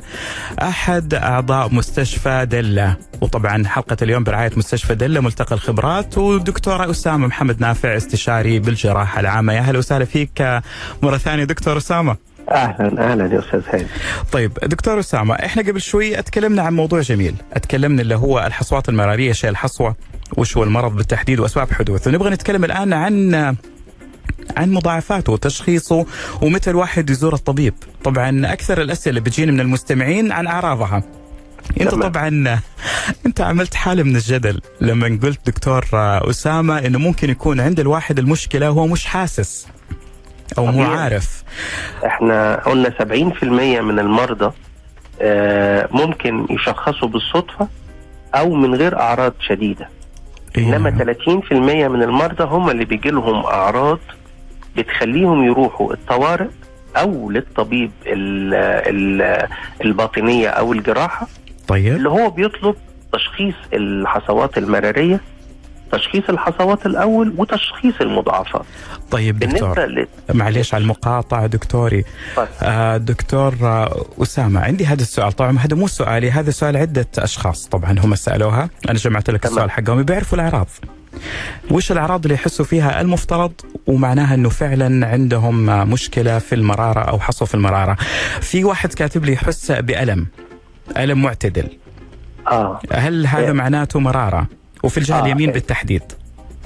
أحد 0.61 1.13
أعضاء 1.13 1.73
مستشفى 1.73 2.45
دلة. 2.45 2.95
وطبعا 3.21 3.67
حلقة 3.67 3.97
اليوم 4.01 4.23
برعاية 4.23 4.51
مستشفى 4.57 4.95
دلة 4.95 5.19
ملتقى 5.19 5.55
الخبرات. 5.55 6.17
ودكتورة 6.17 6.91
أسامة 6.91 7.27
محمد 7.27 7.61
نافع 7.61 7.97
استشاري 7.97 8.59
بالجراحة 8.59 9.19
العامة. 9.19 9.53
يا 9.53 9.59
أهلا 9.59 9.77
وسهلا 9.77 10.05
فيك. 10.05 10.61
مرة 11.03 11.17
ثانية 11.17 11.43
دكتور 11.43 11.77
أسامة. 11.77 12.26
أهلا 12.51 13.11
أهلا 13.11 13.33
يا 13.35 13.39
أستاذ 13.39 13.61
هاني. 13.73 13.87
طيب 14.31 14.53
دكتور 14.63 14.99
أسامة 14.99 15.35
إحنا 15.35 15.61
قبل 15.61 15.81
شوي 15.81 16.19
أتكلمنا 16.19 16.61
عن 16.61 16.73
موضوع 16.73 17.01
جميل. 17.01 17.35
أتكلمنا 17.53 18.01
اللي 18.01 18.15
هو 18.15 18.45
الحصوات 18.45 18.89
المرارية 18.89 19.31
شيء 19.31 19.49
الحصوة 19.49 19.95
وش 20.37 20.57
هو 20.57 20.63
المرض 20.63 20.95
بالتحديد 20.95 21.39
وأسباب 21.39 21.71
حدوثه. 21.71 22.11
نبغى 22.11 22.29
نتكلم 22.29 22.65
الآن 22.65 22.93
عن 22.93 23.35
عن 24.57 24.71
مضاعفاته 24.71 25.31
وتشخيصه 25.33 26.05
ومتى 26.41 26.69
الواحد 26.69 27.09
يزور 27.09 27.33
الطبيب. 27.33 27.73
طبعا 28.03 28.53
أكثر 28.53 28.81
الأسئلة 28.81 29.09
اللي 29.09 29.21
بتجيني 29.21 29.51
من 29.51 29.59
المستمعين 29.59 30.31
عن 30.31 30.47
أعراضها. 30.47 31.03
أنت 31.81 31.91
تمام. 31.91 32.09
طبعا 32.11 32.59
أنت 33.25 33.41
عملت 33.41 33.73
حالة 33.73 34.03
من 34.03 34.15
الجدل 34.15 34.61
لما 34.81 35.19
قلت 35.23 35.39
دكتور 35.45 35.85
أسامة 35.93 36.77
إنه 36.77 36.99
ممكن 36.99 37.29
يكون 37.29 37.59
عند 37.59 37.79
الواحد 37.79 38.19
المشكلة 38.19 38.71
وهو 38.71 38.87
مش 38.87 39.05
حاسس. 39.05 39.67
أو 40.57 40.65
مو. 40.65 40.83
عارف. 40.83 41.43
إحنا 42.05 42.55
قلنا 42.65 42.89
70% 42.89 43.43
من 43.81 43.99
المرضى 43.99 44.51
آه، 45.21 45.89
ممكن 45.91 46.47
يشخصوا 46.49 47.07
بالصدفة 47.07 47.67
أو 48.35 48.53
من 48.53 48.75
غير 48.75 48.99
أعراض 48.99 49.33
شديدة. 49.39 49.89
إنما 50.57 50.89
30% 50.91 51.51
من 51.87 52.03
المرضى 52.03 52.43
هم 52.43 52.69
اللي 52.69 52.85
بيجي 52.85 53.09
لهم 53.09 53.45
أعراض 53.45 53.99
بتخليهم 54.77 55.43
يروحوا 55.43 55.93
الطوارئ 55.93 56.47
أو 56.97 57.31
للطبيب 57.31 57.91
ال 58.05 58.53
ال 58.53 59.47
الباطنية 59.85 60.47
أو 60.49 60.73
الجراحة. 60.73 61.27
طيب. 61.67 61.95
اللي 61.95 62.09
هو 62.09 62.29
بيطلب 62.29 62.75
تشخيص 63.13 63.55
الحصوات 63.73 64.57
المرارية 64.57 65.19
تشخيص 65.91 66.23
الحصوات 66.29 66.85
الأول 66.85 67.33
وتشخيص 67.37 67.93
المضاعفات. 68.01 68.65
طيب 69.11 69.39
دكتور 69.39 69.79
ل... 69.85 70.07
معليش 70.33 70.73
على 70.73 70.81
المقاطعة 70.81 71.47
دكتوري. 71.47 72.03
اتفضل. 72.37 72.47
آه 72.61 72.97
دكتور 72.97 73.55
آه 73.61 74.05
أسامة 74.21 74.61
عندي 74.61 74.85
هذا 74.85 75.01
السؤال. 75.01 75.31
طبعا 75.31 75.59
هذا 75.59 75.75
مو 75.75 75.87
سؤالي 75.87 76.31
هذا 76.31 76.51
سؤال 76.51 76.77
عدة 76.77 77.07
أشخاص 77.17 77.67
طبعا 77.67 77.99
هم 77.99 78.15
سألوها. 78.15 78.69
أنا 78.89 78.97
جمعت 78.97 79.29
لك. 79.29 79.45
السؤال 79.45 79.71
حقهم 79.71 80.03
بيعرفوا 80.03 80.37
الأعراض. 80.37 80.67
وش 81.71 81.91
الأعراض 81.91 82.21
اللي 82.23 82.33
يحسوا 82.33 82.65
فيها 82.65 83.01
المفترض؟ 83.01 83.51
ومعناها 83.87 84.35
أنه 84.35 84.49
فعلا 84.49 85.07
عندهم 85.07 85.69
آه، 85.69 85.83
مشكلة 85.83 86.39
في 86.39 86.55
المرارة 86.55 86.99
أو 86.99 87.19
حصوة 87.19 87.47
في 87.47 87.55
المرارة. 87.55 87.97
في 88.41 88.63
واحد 88.63 88.93
كاتب 88.93 89.25
لي 89.25 89.33
يحس 89.33 89.71
بألم 89.71 90.27
ألم 90.97 91.21
معتدل. 91.21 91.69
آه. 92.47 92.79
هل 92.91 93.27
هذا 93.27 93.45
إيه. 93.45 93.51
معناته 93.51 93.99
مرارة؟ 93.99 94.47
وفي 94.83 94.97
الجهة 94.97 95.19
آه، 95.19 95.25
اليمين 95.25 95.47
إيه. 95.47 95.53
بالتحديد 95.53 96.03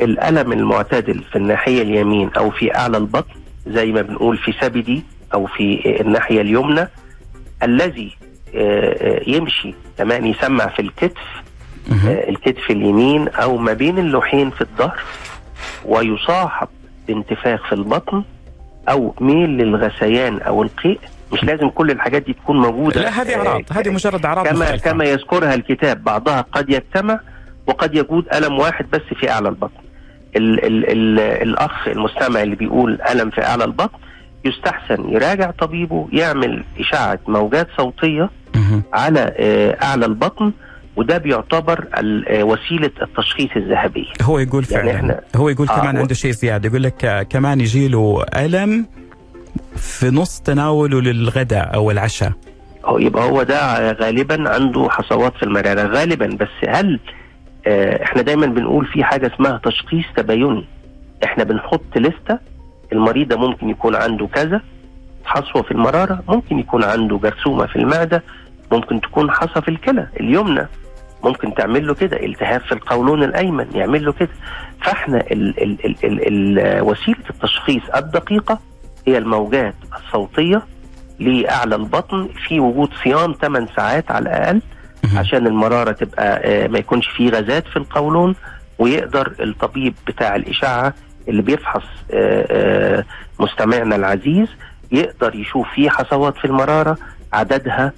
الألم 0.01 0.51
المعتدل 0.51 1.23
في 1.31 1.35
الناحية 1.35 1.81
اليمين 1.81 2.29
أو 2.37 2.51
في 2.51 2.75
أعلى 2.75 2.97
البطن 2.97 3.33
زي 3.67 3.91
ما 3.91 4.01
بنقول 4.01 4.37
في 4.37 4.53
سبدي 4.61 5.03
أو 5.33 5.45
في 5.47 5.97
الناحية 6.01 6.41
اليمنى 6.41 6.87
الذي 7.63 8.17
آه، 8.55 8.59
آه، 8.59 9.21
يمشي 9.27 9.73
كمان 9.97 10.25
يسمع 10.25 10.67
في 10.67 10.81
الكتف. 10.81 11.21
آه، 11.91 12.29
الكتف 12.29 12.71
اليمين 12.71 13.27
أو 13.27 13.57
ما 13.57 13.73
بين 13.73 13.99
اللوحين 13.99 14.49
في 14.51 14.61
الظهر 14.61 14.99
ويصاحب 15.85 16.67
بانتفاخ 17.07 17.67
في 17.69 17.75
البطن 17.75 18.23
أو 18.89 19.15
ميل 19.21 19.49
للغثيان 19.49 20.39
أو 20.41 20.63
القيء 20.63 20.99
مش 21.33 21.43
لازم 21.43 21.69
كل 21.69 21.91
الحاجات 21.91 22.21
دي 22.25 22.33
تكون 22.33 22.57
موجودة 22.61 23.01
لا 23.01 23.21
هذه 23.21 23.35
أعراض 23.35 23.61
آه، 23.71 23.79
هذه 23.79 23.89
مجرد 23.89 24.25
أعراض 24.25 24.47
كما 24.47 24.59
مختلفة. 24.59 24.91
كما 24.91 25.05
يذكرها 25.05 25.53
الكتاب 25.53 26.03
بعضها 26.03 26.41
قد 26.41 26.69
يجتمع 26.69 27.19
وقد 27.67 27.95
يجود 27.95 28.25
ألم 28.33 28.59
واحد 28.59 28.85
بس 28.93 29.01
في 29.19 29.29
أعلى 29.31 29.49
البطن. 29.49 29.81
ال 30.35 30.65
ال 30.65 30.89
ال 30.91 31.19
الأخ 31.19 31.87
المستمع 31.87 32.41
اللي 32.41 32.55
بيقول 32.55 33.01
ألم 33.11 33.29
في 33.29 33.43
أعلى 33.45 33.63
البطن 33.63 33.97
يستحسن 34.45 35.09
يراجع 35.09 35.51
طبيبه 35.51 36.07
يعمل 36.13 36.63
إشاعة 36.79 37.19
موجات 37.27 37.67
صوتية 37.77 38.29
مهم. 38.55 38.83
على 38.93 39.33
آه، 39.37 39.77
أعلى 39.83 40.05
البطن 40.05 40.51
وده 40.95 41.17
بيعتبر 41.17 41.87
آه، 42.27 42.43
وسيلة 42.43 42.91
التشخيص 43.01 43.49
الذهبية. 43.55 44.05
هو 44.21 44.39
يقول 44.39 44.65
يعني 44.71 44.93
فعلا. 44.93 45.21
إحنا- 45.33 45.37
هو 45.37 45.49
يقول 45.49 45.67
آه، 45.69 45.79
كمان 45.81 45.95
هو- 45.95 46.01
عنده 46.01 46.13
شيء 46.13 46.31
زيادة 46.31 46.69
يقول 46.69 46.83
لك 46.83 47.05
آه، 47.05 47.23
كمان 47.23 47.61
يجي 47.61 47.87
له 47.87 48.25
ألم 48.35 48.85
في 49.75 50.09
نص 50.09 50.39
تناوله 50.39 51.01
للغداء 51.01 51.73
أو 51.75 51.91
العشاء. 51.91 52.31
أو 52.87 52.99
يبقى 52.99 53.23
هو 53.23 53.43
ده 53.43 53.91
غالبا 53.91 54.49
عنده 54.49 54.87
حصوات 54.89 55.33
في 55.37 55.43
المرارة 55.43 55.81
غالبا. 55.87 56.27
بس 56.27 56.69
هل 56.69 56.93
آه، 56.95 57.20
إحنا 58.03 58.21
دايما 58.21 58.45
بنقول 58.45 58.85
في 58.85 59.03
حاجة 59.03 59.31
اسمها 59.35 59.59
تشخيص 59.63 60.05
تبايني. 60.15 60.65
إحنا 61.23 61.43
بنحط 61.43 61.81
لستة 61.97 62.39
المريض 62.93 63.27
ده 63.27 63.37
ممكن 63.37 63.69
يكون 63.69 63.95
عنده 63.95 64.27
كذا 64.27 64.61
حصوة 65.25 65.61
في 65.61 65.71
المرارة 65.71 66.23
ممكن 66.27 66.59
يكون 66.59 66.83
عنده 66.83 67.17
جرثومة 67.17 67.65
في 67.65 67.75
المعدة 67.75 68.23
ممكن 68.71 69.01
تكون 69.01 69.31
حصى 69.31 69.61
في 69.61 69.67
الكلى 69.67 70.07
اليمنى. 70.19 70.67
ممكن 71.23 71.53
تعمل 71.53 71.87
له 71.87 71.93
كده 71.93 72.17
التهاب 72.25 72.61
في 72.61 72.71
القولون 72.71 73.23
الأيمن 73.23 73.67
يعمل 73.75 74.05
له 74.05 74.11
كده. 74.13 74.29
فاحنا 74.81 75.17
ال 75.17 75.63
ال 75.63 75.85
ال 75.85 75.95
ال 76.05 76.59
ال 76.59 76.81
وسيلة 76.83 77.17
التشخيص 77.29 77.83
الدقيقة 77.95 78.59
هي 79.07 79.17
الموجات 79.17 79.75
الصوتية 79.97 80.61
لأعلى 81.19 81.75
البطن 81.75 82.29
في 82.47 82.59
وجود 82.59 82.89
صيام 83.03 83.33
8 83.41 83.67
ساعات 83.75 84.11
على 84.11 84.29
الأقل. 84.29 84.61
عشان 85.19 85.47
المرارة 85.47 85.91
تبقى 85.91 86.41
آه، 86.43 86.67
ما 86.67 86.79
يكونش 86.79 87.07
فيه 87.07 87.29
غازات 87.29 87.67
في 87.67 87.77
القولون 87.77 88.35
ويقدر 88.79 89.33
الطبيب 89.39 89.93
بتاع 90.07 90.35
الإشعة 90.35 90.93
اللي 91.27 91.41
بيفحص 91.41 91.83
آه، 92.13 92.45
آه، 92.51 93.05
مستمعنا 93.39 93.95
العزيز 93.95 94.47
يقدر 94.91 95.35
يشوف 95.35 95.67
فيه 95.75 95.89
حصوات 95.89 96.37
في 96.37 96.45
المرارة 96.45 96.97
عددها 97.33 97.93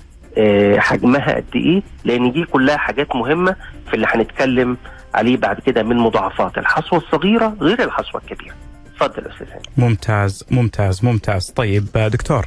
حجمها 0.77 1.36
قد 1.36 1.46
إيه 1.55 1.82
لأن 2.05 2.32
دي 2.32 2.43
كلها 2.43 2.77
حاجات 2.77 3.15
مهمة 3.15 3.55
في 3.88 3.93
اللي 3.93 4.08
هنتكلم 4.10 4.77
عليه 5.13 5.38
بعد 5.38 5.60
كده 5.60 5.84
من 5.84 5.98
مضاعفات 5.98 6.58
الحصوة 6.58 7.00
الصغيرة 7.00 7.58
غير 7.62 7.84
الحصوة 7.84 8.22
الكبيرة. 8.22 8.55
أستاذ 8.96 9.48
ممتاز 9.77 10.43
ممتاز 10.51 11.05
ممتاز. 11.05 11.50
طيب 11.51 11.86
دكتور 11.96 12.46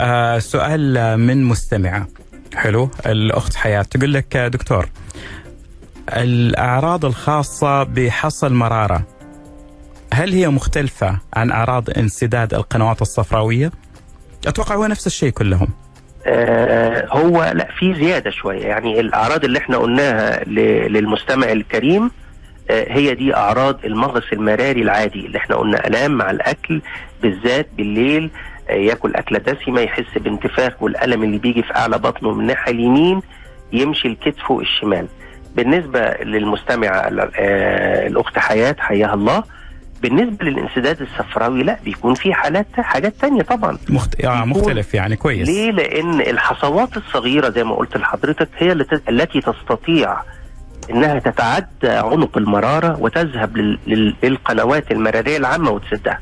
آه 0.00 0.38
سؤال 0.38 1.16
من 1.20 1.44
مستمعة. 1.44 2.06
حلو 2.56 2.90
الأخت 3.06 3.54
حياة 3.54 3.82
تقول 3.82 4.12
لك 4.14 4.36
دكتور 4.36 4.88
الأعراض 6.08 7.04
الخاصة 7.04 7.82
بحصى 7.82 8.46
المراره 8.46 9.02
هل 10.14 10.32
هي 10.32 10.48
مختلفة 10.48 11.18
عن 11.34 11.50
أعراض 11.50 11.98
انسداد 11.98 12.54
القنوات 12.54 13.02
الصفراوية؟ 13.02 13.70
أتوقع 14.46 14.74
هو 14.74 14.86
نفس 14.86 15.06
الشيء 15.06 15.30
كلهم. 15.30 15.68
آه 16.26 17.06
هو 17.12 17.52
لا 17.54 17.68
في 17.78 17.94
زيادة 17.94 18.30
شوية 18.30 18.66
يعني 18.66 19.00
الأعراض 19.00 19.44
اللي 19.44 19.58
إحنا 19.58 19.76
قلناها 19.76 20.44
للمستمع 20.88 21.52
الكريم 21.52 22.10
آه 22.70 22.92
هي 22.92 23.14
دي 23.14 23.36
أعراض 23.36 23.84
المغص 23.84 24.24
المراري 24.32 24.82
العادي 24.82 25.26
اللي 25.26 25.38
إحنا 25.38 25.56
قلنا 25.56 25.86
ألام 25.86 26.10
مع 26.10 26.30
الأكل 26.30 26.82
بالذات 27.22 27.68
بالليل 27.76 28.30
ياكل 28.74 29.14
اكله 29.14 29.38
دسمه 29.38 29.80
يحس 29.80 30.18
بانتفاخ 30.18 30.82
والألم 30.82 31.22
اللي 31.22 31.38
بيجي 31.38 31.62
في 31.62 31.76
أعلى 31.76 31.98
بطنه 31.98 32.32
من 32.34 32.40
الناحيه 32.40 32.72
اليمين 32.72 33.20
يمشي 33.72 34.08
لكتفه 34.08 34.60
الشمال 34.60 35.06
بالنسبة 35.56 36.00
للمستمعة 36.22 36.96
آه 37.36 38.06
الأخت 38.06 38.38
حياة 38.38 38.76
حياها 38.78 39.14
الله 39.14 39.42
بالنسبة 40.02 40.44
للانسداد 40.44 41.00
الصفراوي 41.02 41.62
لا 41.62 41.76
بيكون 41.84 42.14
في 42.14 42.34
حالات 42.34 42.66
حاجات 42.78 43.14
تانية 43.20 43.42
طبعا 43.42 43.78
مخت... 43.88 44.24
آه 44.24 44.44
مختلف 44.44 44.94
يعني 44.94 45.16
كويس. 45.16 45.48
ليه؟ 45.48 45.70
لأن 45.70 46.20
الحصوات 46.20 46.96
الصغيرة 46.96 47.48
زي 47.50 47.64
ما 47.64 47.74
قلت 47.74 47.96
لحضرتك 47.96 48.48
هي 48.58 48.72
التي- 48.72 49.40
تستطيع 49.40 50.16
إنها 50.90 51.18
تتعدى 51.18 51.68
عنق 51.88 52.38
المرارة 52.38 52.96
وتذهب 53.00 53.56
لل- 53.56 53.78
لل- 53.86 54.14
للقنوات 54.22 54.90
المرارية 54.92 55.36
العامة 55.36 55.70
وتسدها. 55.70 56.20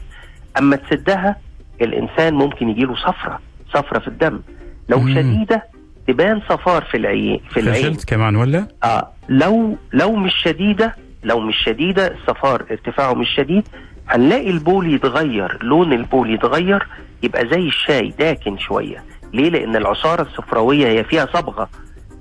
أما 0.59 0.76
تسدها 0.76 1.37
الإنسان 1.80 2.35
ممكن 2.35 2.68
يجيله 2.68 2.94
صفرة 2.97 3.40
صفرة 3.75 3.99
في 3.99 4.08
الدم. 4.08 4.40
لو 4.88 4.99
مم. 5.00 5.14
شديدة 5.14 5.62
تبان 6.08 6.40
صفار 6.49 6.82
في 6.85 6.97
العين 6.97 7.40
في 7.50 7.61
العين 7.61 7.94
كمان 8.06 8.37
ولا؟ 8.37 8.66
آه 8.85 9.08
لو 9.28 9.76
لو 9.92 10.12
مش 10.16 10.32
شديدة 10.44 10.94
لو 11.25 11.40
مش 11.40 11.56
شديدة 11.64 12.06
الصفار 12.14 12.64
ارتفاعه 12.70 13.12
مش 13.14 13.28
شديد 13.37 13.68
هنلاقي 14.08 14.50
البول 14.50 14.94
يتغير 14.94 15.58
لون 15.62 15.92
البول 15.92 16.35
يتغير 16.35 16.87
يبقى 17.23 17.49
زي 17.49 17.61
الشاي 17.68 18.14
داكن 18.18 18.58
شوية 18.58 19.04
ليه 19.35 19.50
لأن 19.50 19.76
العصارة 19.76 20.23
الصفراوية 20.23 20.87
هي 20.88 21.04
فيها 21.04 21.26
صبغة 21.35 21.68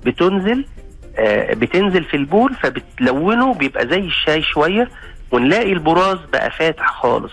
بتنزل 0.06 0.64
آه 1.16 1.54
بتنزل 1.54 2.04
في 2.04 2.16
البول 2.16 2.54
فبتلونه 2.54 3.54
بيبقى 3.54 3.88
زي 3.88 4.00
الشاي 4.00 4.42
شوية 4.42 4.88
ونلاقي 5.32 5.72
البراز 5.72 6.18
بقى 6.32 6.50
فاتح 6.50 6.86
خالص 7.02 7.32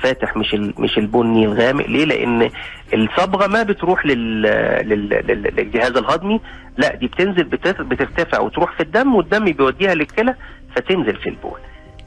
فاتح 0.00 0.36
مش 0.36 0.54
مش 0.54 0.98
البني 0.98 1.44
الغامق. 1.44 1.86
ليه؟ 1.86 2.04
لأن 2.04 2.50
الصبغة 2.94 3.46
ما 3.46 3.62
بتروح 3.62 4.06
لل... 4.06 4.42
لل... 4.88 5.08
لل... 5.08 5.42
للجهاز 5.56 5.96
الهضمي. 5.96 6.40
لا 6.78 6.94
دي 6.94 7.06
بتنزل 7.06 7.44
بتر... 7.44 7.82
بترتفع 7.82 8.40
وتروح 8.40 8.72
في 8.72 8.82
الدم 8.82 9.14
والدم 9.14 9.44
بيوديها 9.44 9.94
للكلى 9.94 10.34
فتنزل 10.76 11.16
في 11.16 11.28
البول 11.28 11.58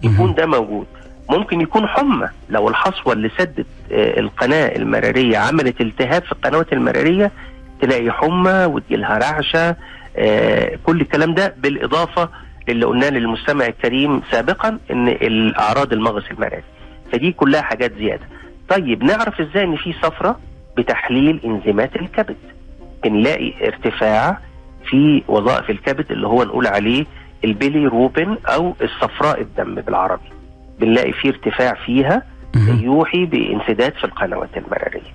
يكون 0.03 0.33
ده 0.33 0.45
موجود. 0.45 0.87
ممكن 1.29 1.61
يكون 1.61 1.87
حمى. 1.87 2.29
لو 2.49 2.69
الحصوة 2.69 3.13
اللي 3.13 3.29
سدت 3.37 3.65
القناة 3.91 4.75
المرارية 4.75 5.37
عملت 5.37 5.81
التهاب 5.81 6.23
في 6.23 6.31
القنوات 6.31 6.73
المرارية 6.73 7.31
تلاقي 7.81 8.11
حمى 8.11 8.65
وتجيلها 8.65 9.17
رعشة 9.17 9.75
كل 10.83 11.01
الكلام 11.01 11.33
ده. 11.33 11.55
بالإضافة 11.57 12.29
للي 12.67 12.85
قلناه 12.85 13.09
للمستمع 13.09 13.65
الكريم 13.65 14.21
سابقا 14.31 14.77
إن 14.91 15.07
الأعراض 15.07 15.93
المغص 15.93 16.23
المراري. 16.31 16.63
فدي 17.11 17.31
كلها 17.31 17.61
حاجات 17.61 17.93
زيادة. 17.93 18.23
طيب 18.69 19.03
نعرف 19.03 19.41
إزاي 19.41 19.63
إن 19.63 19.75
في 19.75 19.93
صفرة 19.93 20.39
بتحليل 20.77 21.39
إنزيمات 21.45 21.95
الكبد؟ 21.95 22.35
بنلاقي 23.03 23.53
ارتفاع 23.67 24.37
في 24.89 25.23
وظائف 25.27 25.69
الكبد 25.69 26.11
اللي 26.11 26.27
هو 26.27 26.43
نقول 26.43 26.67
عليه 26.67 27.05
البيلي 27.43 27.85
روبين 27.85 28.37
أو 28.45 28.75
الصفراء 28.81 29.41
الدم 29.41 29.75
بالعربي. 29.75 30.29
بنلاقي 30.79 31.11
فيه 31.11 31.29
ارتفاع 31.29 31.73
فيها 31.73 32.23
يوحي 32.81 33.25
بانسداد 33.25 33.93
في 33.93 34.03
القنوات 34.03 34.57
المرارية. 34.57 35.13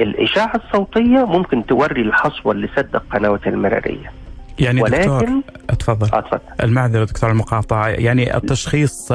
الاشاعه 0.00 0.52
الصوتية 0.56 1.24
ممكن 1.26 1.66
توري 1.66 2.02
الحصوة 2.02 2.52
اللي 2.52 2.68
سد 2.76 2.94
القنوات 2.96 3.46
المرارية. 3.46 4.12
يعني 4.58 4.82
ولكن 4.82 5.00
دكتور 5.00 5.42
اتفضل 5.70 6.06
اتفضل. 6.18 6.40
المعذرة 6.62 7.04
دكتور 7.04 7.30
المقاطعة. 7.30 7.88
يعني 7.88 8.36
التشخيص 8.36 9.12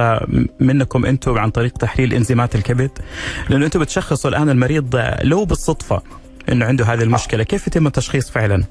منكم 0.60 1.06
أنتم 1.06 1.38
عن 1.38 1.50
طريق 1.50 1.72
تحليل 1.72 2.14
انزيمات 2.14 2.56
الكبد 2.56 2.92
لأنه 3.50 3.66
أنتم 3.66 3.80
بتشخصوا 3.80 4.30
الآن 4.30 4.50
المريض 4.50 5.02
لو 5.24 5.46
بالصدفة 5.46 6.02
إنه 6.52 6.66
عنده 6.66 6.86
هذه 6.86 7.04
المشكلة 7.04 7.44
كيف 7.44 7.68
يتم 7.68 7.88
التشخيص 7.88 8.32
فعلا؟ 8.32 8.64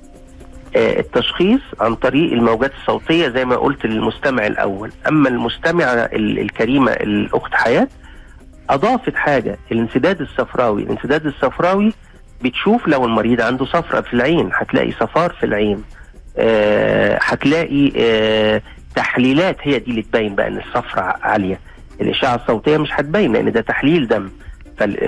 التشخيص 0.77 1.61
عن 1.81 1.95
طريق 1.95 2.33
الموجات 2.33 2.73
الصوتية 2.81 3.29
زي 3.29 3.45
ما 3.45 3.57
قلت 3.57 3.87
للمستمع 3.87 4.47
الأول. 4.47 4.93
أما 5.09 5.29
المستمعة 5.29 6.09
الكريمة 6.13 6.93
الأخت 6.93 7.55
حياة 7.55 7.89
أضافت 8.71 9.15
حاجة 9.15 9.59
الانسداد 9.73 10.21
الصفراوي. 10.21 10.83
الانسداد 10.83 11.27
الصفراوي 11.27 11.93
بتشوف 12.45 12.89
لو 12.89 13.05
المريض 13.05 13.41
عنده 13.41 13.65
صفرة 13.65 14.01
في 14.01 14.15
العين 14.15 14.51
هتلاقي 14.55 14.93
صفار 14.93 15.31
في 15.41 15.47
العين. 15.47 15.83
هتلاقي 17.23 17.93
آه 17.97 18.63
تحليلات 18.97 19.57
هي 19.63 19.79
دي 19.79 19.91
اللي 19.91 20.03
تبين 20.03 20.35
بقى 20.35 20.49
إن 20.49 20.59
الصفرة 20.59 21.01
عالية. 21.23 21.61
الإشعة 22.01 22.35
الصوتية 22.35 22.77
مش 22.79 22.89
هتبين 22.93 23.33
لأن 23.33 23.53
ده 23.53 23.61
تحليل 23.61 24.09
دم. 24.09 24.31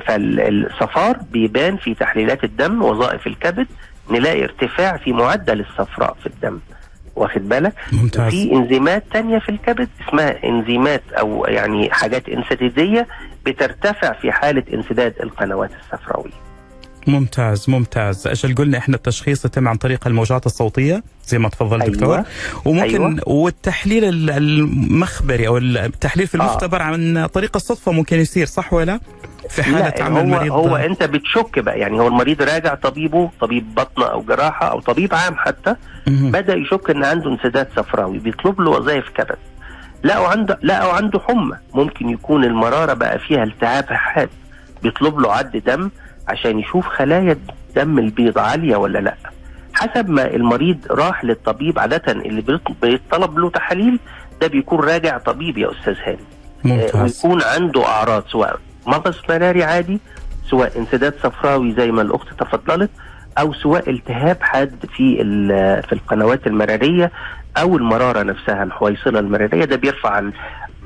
فالصفار 0.06 1.16
بيبان 1.32 1.76
في 1.76 1.94
تحليلات 1.94 2.44
الدم 2.44 2.82
وظائف 2.82 3.26
الكبد 3.26 3.66
نلاقي 4.11 4.44
ارتفاع 4.44 4.96
في 4.96 5.12
معدل 5.12 5.61
الصفراء 5.61 6.16
في 6.20 6.26
الدم. 6.26 6.59
واخد 7.16 7.48
بالك؟ 7.48 7.72
ممتاز. 7.92 8.31
في 8.33 8.53
إنزيمات 8.53 9.05
تانية 9.12 9.38
في 9.38 9.48
الكبد 9.48 9.88
اسمها 10.09 10.44
إنزيمات 10.44 11.03
أو 11.12 11.44
يعني 11.48 11.90
حاجات 11.92 12.29
انسداديه 12.29 13.07
بترتفع 13.46 14.12
في 14.12 14.33
حالة 14.33 14.62
انسداد 14.74 15.14
القنوات 15.22 15.70
الصفراوية. 15.81 16.47
ممتاز 17.09 17.71
ممتاز. 17.71 18.27
أجل 18.27 18.55
قلنا 18.55 18.79
إحنا 18.79 18.97
التشخيص 18.97 19.44
يتم 19.44 19.68
عن 19.68 19.77
طريق 19.77 20.07
الموجات 20.07 20.47
الصوتية 20.47 21.03
زي 21.27 21.38
ما 21.38 21.49
تفضل 21.49 21.83
أيوة. 21.83 21.94
دكتور. 21.94 22.23
وممكن 22.64 23.03
أيوة. 23.07 23.16
والتحليل 23.27 24.31
المخبري 24.31 25.49
أو 25.49 25.59
التحليل 25.59 26.27
في 26.27 26.35
المختبر 26.35 26.81
آه. 26.81 26.85
عن 26.85 27.27
طريق 27.27 27.57
الصدفة 27.57 27.92
ممكن 27.92 28.16
يصير 28.21 28.47
صح 28.47 28.73
ولا؟ 28.73 29.01
في 29.51 29.62
حالة 29.62 29.79
لا 29.79 30.05
عمل 30.05 30.16
هو 30.16 30.23
المريض 30.23 30.53
هو 30.53 30.77
أنت 30.77 31.03
بتشك 31.03 31.59
بقى. 31.59 31.79
يعني 31.79 32.01
هو 32.01 32.09
المريض 32.09 32.42
راجع 32.42 32.75
طبيبه 32.75 33.31
طبيب 33.40 33.75
بطنه 33.75 34.07
أو 34.07 34.23
جراحة 34.23 34.66
أو 34.71 34.81
طبيب 34.81 35.14
عام 35.14 35.35
حتى 35.37 35.75
مهم. 36.07 36.31
بدأ 36.31 36.55
يشك 36.55 36.90
إن 36.90 37.05
عنده 37.05 37.31
انسداد 37.31 37.68
صفراوي. 37.77 38.18
بيطلب 38.18 38.61
له 38.61 38.71
وظائف 38.71 39.09
كبد. 39.09 39.38
لقوا 40.05 40.29
عنده 40.29 40.59
لقوا 40.62 40.92
عنده 40.92 41.21
حمى. 41.21 41.57
ممكن 41.75 42.09
يكون 42.09 42.44
المرارة 42.44 42.94
بقى 42.94 43.18
فيها 43.18 43.44
التهاب 43.44 43.85
حاد. 43.85 44.29
بيطلب 44.83 45.18
له 45.21 45.33
عد 45.33 45.57
دم. 45.66 45.90
عشان 46.29 46.59
يشوف 46.59 46.87
خلايا 46.87 47.37
دم 47.77 47.99
البيض 47.99 48.38
عالية 48.38 48.77
ولا 48.77 48.99
لأ. 48.99 49.14
حسب 49.75 50.09
ما 50.11 50.27
المريض 50.35 50.79
راح 50.91 51.25
للطبيب 51.25 51.79
عادة 51.79 52.12
اللي 52.12 52.41
بيط- 52.43 52.73
بيطلب 52.83 53.38
له 53.38 53.51
تحاليل 53.51 53.99
ده 54.41 54.47
بيكون 54.47 54.81
راجع 54.81 55.19
طبيب 55.19 55.59
يا 55.59 55.71
أستاذ 55.73 55.95
هاني. 56.07 56.19
آه، 56.67 56.69
ممتاز 56.69 57.27
ويكون 57.27 57.43
عنده 57.43 57.87
أعراض 57.87 58.25
سواء 58.29 58.59
مغص 58.87 59.21
مراري 59.31 59.64
عادي 59.64 60.01
سواء 60.51 60.79
انسداد 60.79 61.14
صفراوي 61.23 61.73
زي 61.73 61.91
ما 61.93 62.03
الأخت 62.03 62.29
تفضلت 62.41 62.91
أو 63.38 63.53
سواء 63.53 63.91
التهاب 63.91 64.37
حاد 64.41 64.75
في 64.97 65.17
في 65.88 65.93
القنوات 65.93 66.47
المرارية 66.47 67.12
أو 67.57 67.77
المرارة 67.77 68.23
نفسها 68.23 68.62
الحويصلة 68.62 69.19
المرارية. 69.21 69.64
ده 69.64 69.77
بيرفع 69.77 70.31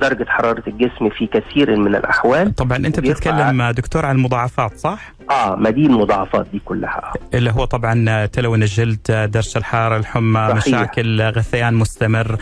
درجة 0.00 0.24
حرارة 0.28 0.62
الجسم 0.66 1.10
في 1.10 1.26
كثير 1.26 1.76
من 1.76 1.94
الأحوال 1.94 2.54
طبعا 2.54 2.76
أنت 2.76 3.00
بتتكلم 3.00 3.70
دكتور 3.70 4.06
عن 4.06 4.16
المضاعفات 4.16 4.78
صح؟ 4.78 5.12
آه 5.30 5.54
ما 5.56 5.70
دي 5.70 5.86
المضاعفات 5.86 6.46
دي 6.52 6.58
كلها. 6.64 7.12
اللي 7.34 7.50
هو 7.50 7.64
طبعا 7.64 8.26
تلون 8.26 8.62
الجلد 8.62 9.28
درجه 9.32 9.58
الحراره 9.58 9.96
الحمى 9.96 10.48
صحيح. 10.48 10.56
مشاكل 10.66 11.22
غثيان 11.22 11.74
مستمر 11.74 12.36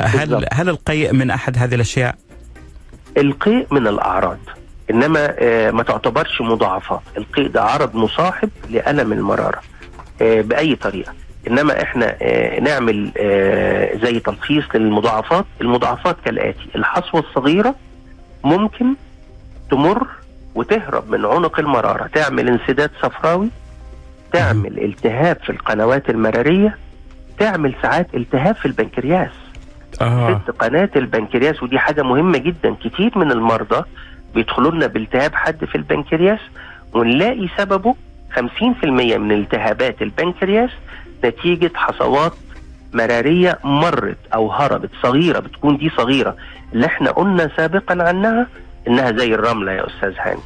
هل 0.00 0.18
بالضبط. 0.28 0.44
هل 0.52 0.68
القيء 0.68 1.12
من 1.14 1.30
أحد 1.30 1.58
هذه 1.58 1.74
الأشياء؟ 1.74 2.14
القيء 3.16 3.66
من 3.70 3.86
الأعراض 3.86 4.38
إنما 4.90 5.34
آه، 5.38 5.70
ما 5.70 5.82
تعتبرش 5.82 6.40
مضاعفات 6.40 7.00
القيء 7.16 7.48
ده 7.48 7.62
عرض 7.62 7.94
مصاحب 7.94 8.50
لألم 8.70 9.12
المرارة 9.12 9.60
آه، 10.22 10.40
بأي 10.40 10.74
طريقة 10.76 11.12
إنما 11.48 11.82
إحنا 11.82 12.16
آه، 12.22 12.60
نعمل 12.60 13.12
آه، 13.18 13.96
زي 13.96 14.20
تلخيص 14.20 14.64
للمضاعفات. 14.74 15.44
المضاعفات 15.60 16.16
كالآتي. 16.24 16.68
الحصوة 16.74 17.20
الصغيرة 17.20 17.74
ممكن 18.44 18.94
تمر 19.70 20.06
وتهرب 20.54 21.10
من 21.10 21.24
عنق 21.24 21.58
المرارة. 21.60 22.06
تعمل 22.06 22.48
انسداد 22.48 22.90
صفراوي 23.02 23.48
تعمل 24.32 24.84
التهاب 24.84 25.36
في 25.44 25.50
القنوات 25.50 26.10
المرارية 26.10 26.78
تعمل 27.38 27.74
ساعات 27.82 28.14
التهاب 28.14 28.54
في 28.54 28.66
البنكرياس. 28.66 29.30
آه. 30.00 30.40
ست 30.44 30.50
قناة 30.50 30.90
البنكرياس 30.96 31.62
ودي 31.62 31.78
حاجة 31.78 32.02
مهمة 32.02 32.38
جدا. 32.38 32.74
كتير 32.84 33.18
من 33.18 33.30
المرضى 33.32 33.84
بيدخلوا 34.34 34.70
لنا 34.70 34.86
بالتهاب 34.86 35.34
حد 35.34 35.64
في 35.64 35.74
البنكرياس 35.74 36.40
ونلاقي 36.94 37.48
سببه 37.58 37.94
50% 38.36 39.18
من 39.18 39.32
التهابات 39.32 40.02
البنكرياس 40.02 40.70
نتيجة 41.24 41.70
حصوات 41.74 42.32
مرارية 42.92 43.58
مرت 43.64 44.18
أو 44.34 44.52
هربت 44.52 44.90
صغيرة 45.02 45.38
بتكون 45.38 45.76
دي 45.76 45.90
صغيرة. 45.96 46.36
اللي 46.72 46.86
إحنا 46.86 47.10
قلنا 47.10 47.50
سابقا 47.56 48.02
عنها 48.02 48.46
إنها 48.88 49.12
زي 49.12 49.34
الرملة 49.34 49.72
يا 49.72 49.86
أستاذ 49.86 50.14
هاني. 50.18 50.40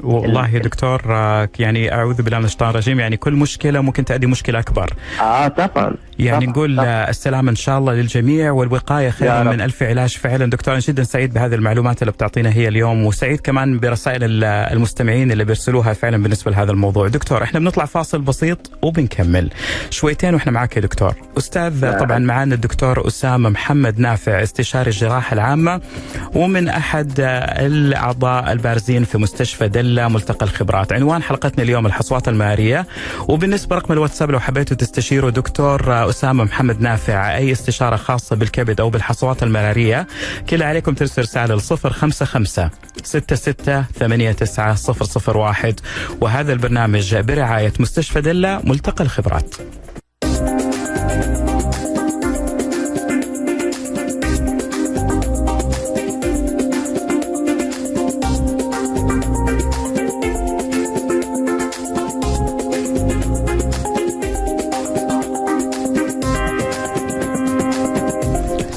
والله 0.00 0.48
يا 0.54 0.58
دكتور 0.58 1.02
آه، 1.06 1.48
يعني 1.58 1.92
أعوذ 1.94 2.22
بالله 2.22 2.38
من 2.38 2.44
الشيطان 2.44 2.70
الرجيم 2.70 3.00
يعني 3.00 3.16
كل 3.16 3.32
مشكلة 3.32 3.80
ممكن 3.80 4.04
تؤدي 4.04 4.26
مشكلة 4.26 4.58
أكبر 4.58 4.92
آه 5.20 5.48
طبعا 5.48 5.94
يعني 6.18 6.38
طبعاً، 6.46 6.50
نقول 6.52 6.76
طبعاً. 6.76 6.86
آه، 6.88 7.10
السلامه 7.10 7.50
إن 7.50 7.56
شاء 7.56 7.78
الله 7.78 7.92
للجميع 7.94 8.50
والوقاية 8.50 9.10
خير. 9.10 9.44
من 9.44 9.60
ألف 9.60 9.82
علاج 9.82 10.16
فعلا 10.16 10.50
دكتور 10.50 10.74
أنا 10.74 10.82
جدا 10.88 11.02
سعيد 11.02 11.34
بهذه 11.34 11.54
المعلومات 11.54 12.02
اللي 12.02 12.12
بتعطينا 12.12 12.52
هي 12.52 12.68
اليوم 12.68 13.04
وسعيد 13.06 13.40
كمان 13.40 13.78
برسائل 13.78 14.24
ال- 14.24 14.44
المستمعين 14.44 15.32
اللي 15.32 15.44
بيرسلوها 15.44 15.92
فعلا 15.92 16.22
بالنسبة 16.22 16.50
لهذا 16.50 16.70
الموضوع 16.72 17.08
دكتور 17.08 17.42
إحنا 17.42 17.60
بنطلع 17.60 17.84
فاصل 17.84 18.20
بسيط 18.20 18.70
وبنكمل 18.82 19.50
شويتين 19.90 20.34
وإحنا 20.34 20.52
معك 20.52 20.76
يا 20.76 20.80
دكتور 20.82 21.14
أستاذ. 21.38 21.98
طبعا 21.98 22.18
معنا 22.18 22.54
الدكتور 22.54 23.06
أسامة 23.06 23.48
محمد 23.50 23.98
نافع 23.98 24.42
استشاري 24.42 24.90
الجراحة 24.90 25.34
العامة 25.34 25.80
ومن 26.34 26.68
أحد 26.68 27.20
آه، 27.20 27.66
الأعضاء 27.66 28.52
البارزين 28.52 29.04
في 29.04 29.18
مستشفى 29.18 29.68
دله 29.96 30.08
ملتقى 30.08 30.46
الخبرات. 30.46 30.92
عنوان 30.92 31.22
حلقتنا 31.22 31.64
اليوم 31.64 31.86
الحصوات 31.86 32.28
المارية. 32.28 32.86
وبالنسبة 33.28 33.76
رقم 33.76 33.92
الواتساب 33.92 34.30
لو 34.30 34.40
حبيتوا 34.40 34.76
تستشيروا 34.76 35.30
دكتور 35.30 36.10
أسامة 36.10 36.44
محمد 36.44 36.80
نافع 36.80 37.36
أي 37.36 37.52
استشارة 37.52 37.96
خاصة 37.96 38.36
بالكبد 38.36 38.80
أو 38.80 38.90
بالحصوات 38.90 39.42
المراريه 39.42 40.06
كل 40.50 40.62
عليكم 40.62 40.94
ترسل 40.94 41.22
رسالة 41.22 41.54
ل 41.54 41.60
055 41.60 42.70
66 43.02 43.84
89 43.94 45.36
001 45.36 45.80
وهذا 46.20 46.52
البرنامج 46.52 47.16
برعاية 47.16 47.72
مستشفى 47.80 48.20
دلة 48.20 48.60
ملتقى 48.64 49.04
الخبرات. 49.04 49.54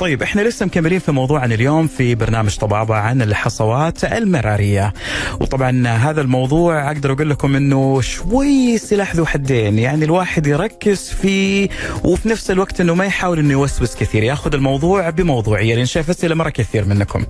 طيب 0.09 0.23
إحنا 0.23 0.41
لسه 0.41 0.65
مكملين 0.65 0.99
في 0.99 1.11
موضوعنا 1.11 1.55
اليوم 1.55 1.87
في 1.87 2.15
برنامج 2.15 2.57
طبابة 2.57 2.95
عن 2.95 3.21
الحصوات 3.21 4.03
المرارية. 4.03 4.93
وطبعا 5.41 5.87
هذا 5.87 6.21
الموضوع 6.21 6.91
أقدر 6.91 7.11
أقول 7.11 7.29
لكم 7.29 7.55
إنه 7.55 8.01
شوي 8.01 8.77
سلاح 8.77 9.15
ذو 9.15 9.25
حدين. 9.25 9.79
يعني 9.79 10.05
الواحد 10.05 10.47
يركز 10.47 11.09
فيه 11.09 11.69
وفي 12.03 12.29
نفس 12.29 12.51
الوقت 12.51 12.81
إنه 12.81 12.95
ما 12.95 13.05
يحاول 13.05 13.39
إنه 13.39 13.51
يوسوس 13.51 13.95
كثير. 13.95 14.23
ياخذ 14.23 14.53
الموضوع 14.53 15.09
بموضوعية. 15.09 15.75
لأن 15.75 15.85
شايف 15.85 16.09
اسئلة 16.09 16.35
مرة 16.35 16.49
كثير 16.49 16.85
منكم. 16.85 17.23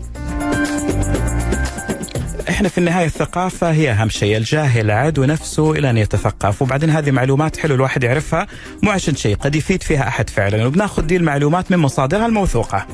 إحنا 2.50 2.70
في 2.70 2.78
النهاية 2.78 3.06
الثقافة 3.06 3.72
هي 3.72 3.92
أهم 3.92 4.10
شيء، 4.10 4.38
الجاهل 4.38 4.92
عدو 4.92 5.26
نفسه 5.26 5.72
إلى 5.72 5.90
أن 5.90 5.98
يتثقف، 5.98 6.62
وبعدين 6.62 6.90
هذه 6.90 7.12
معلومات 7.12 7.58
حلو 7.58 7.76
الواحد 7.76 8.04
يعرفها 8.04 8.48
مو 8.84 8.92
عشان 8.92 9.16
شيء، 9.16 9.36
قد 9.36 9.56
يفيد 9.56 9.84
فيها 9.84 10.08
أحد 10.08 10.30
فعلا، 10.30 10.66
وبناخذ 10.66 11.02
دي 11.02 11.18
المعلومات 11.18 11.72
من 11.72 11.78
مصادرها 11.78 12.26
الموثوقة. 12.26 12.88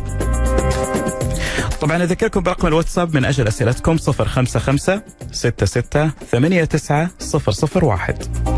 طبعا 1.81 2.03
أذكركم 2.03 2.41
برقم 2.41 2.67
الواتساب 2.67 3.15
من 3.15 3.25
أجل 3.25 3.47
أسئلتكم 3.47 3.97
055 3.97 5.01
66 5.31 6.11
89 6.31 7.09
001. 7.83 8.54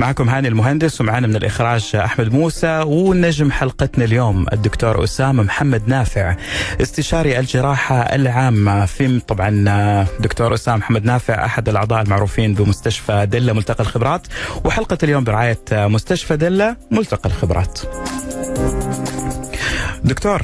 معكم 0.00 0.28
هاني 0.28 0.48
المهندس 0.48 1.00
ومعنا 1.00 1.26
من 1.26 1.36
الإخراج 1.36 1.90
أحمد 1.96 2.32
موسى 2.32 2.82
ونجم 2.86 3.50
حلقتنا 3.50 4.04
اليوم 4.04 4.46
الدكتور 4.52 5.04
أسامة 5.04 5.42
محمد 5.42 5.88
نافع 5.88 6.36
استشاري 6.80 7.38
الجراحة 7.38 8.00
العامة 8.00 8.86
في 8.86 9.20
طبعا 9.20 10.06
دكتور 10.20 10.54
أسامة 10.54 10.78
محمد 10.78 11.04
نافع 11.04 11.44
أحد 11.44 11.68
الأعضاء 11.68 12.02
المعروفين 12.02 12.54
بمستشفى 12.54 13.26
دلة 13.26 13.52
ملتقى 13.52 13.80
الخبرات 13.84 14.26
وحلقة 14.64 14.98
اليوم 15.02 15.24
برعاية 15.24 15.58
مستشفى 15.72 16.36
دلة 16.36 16.76
ملتقى 16.90 17.28
الخبرات. 17.28 17.80
دكتور. 20.04 20.42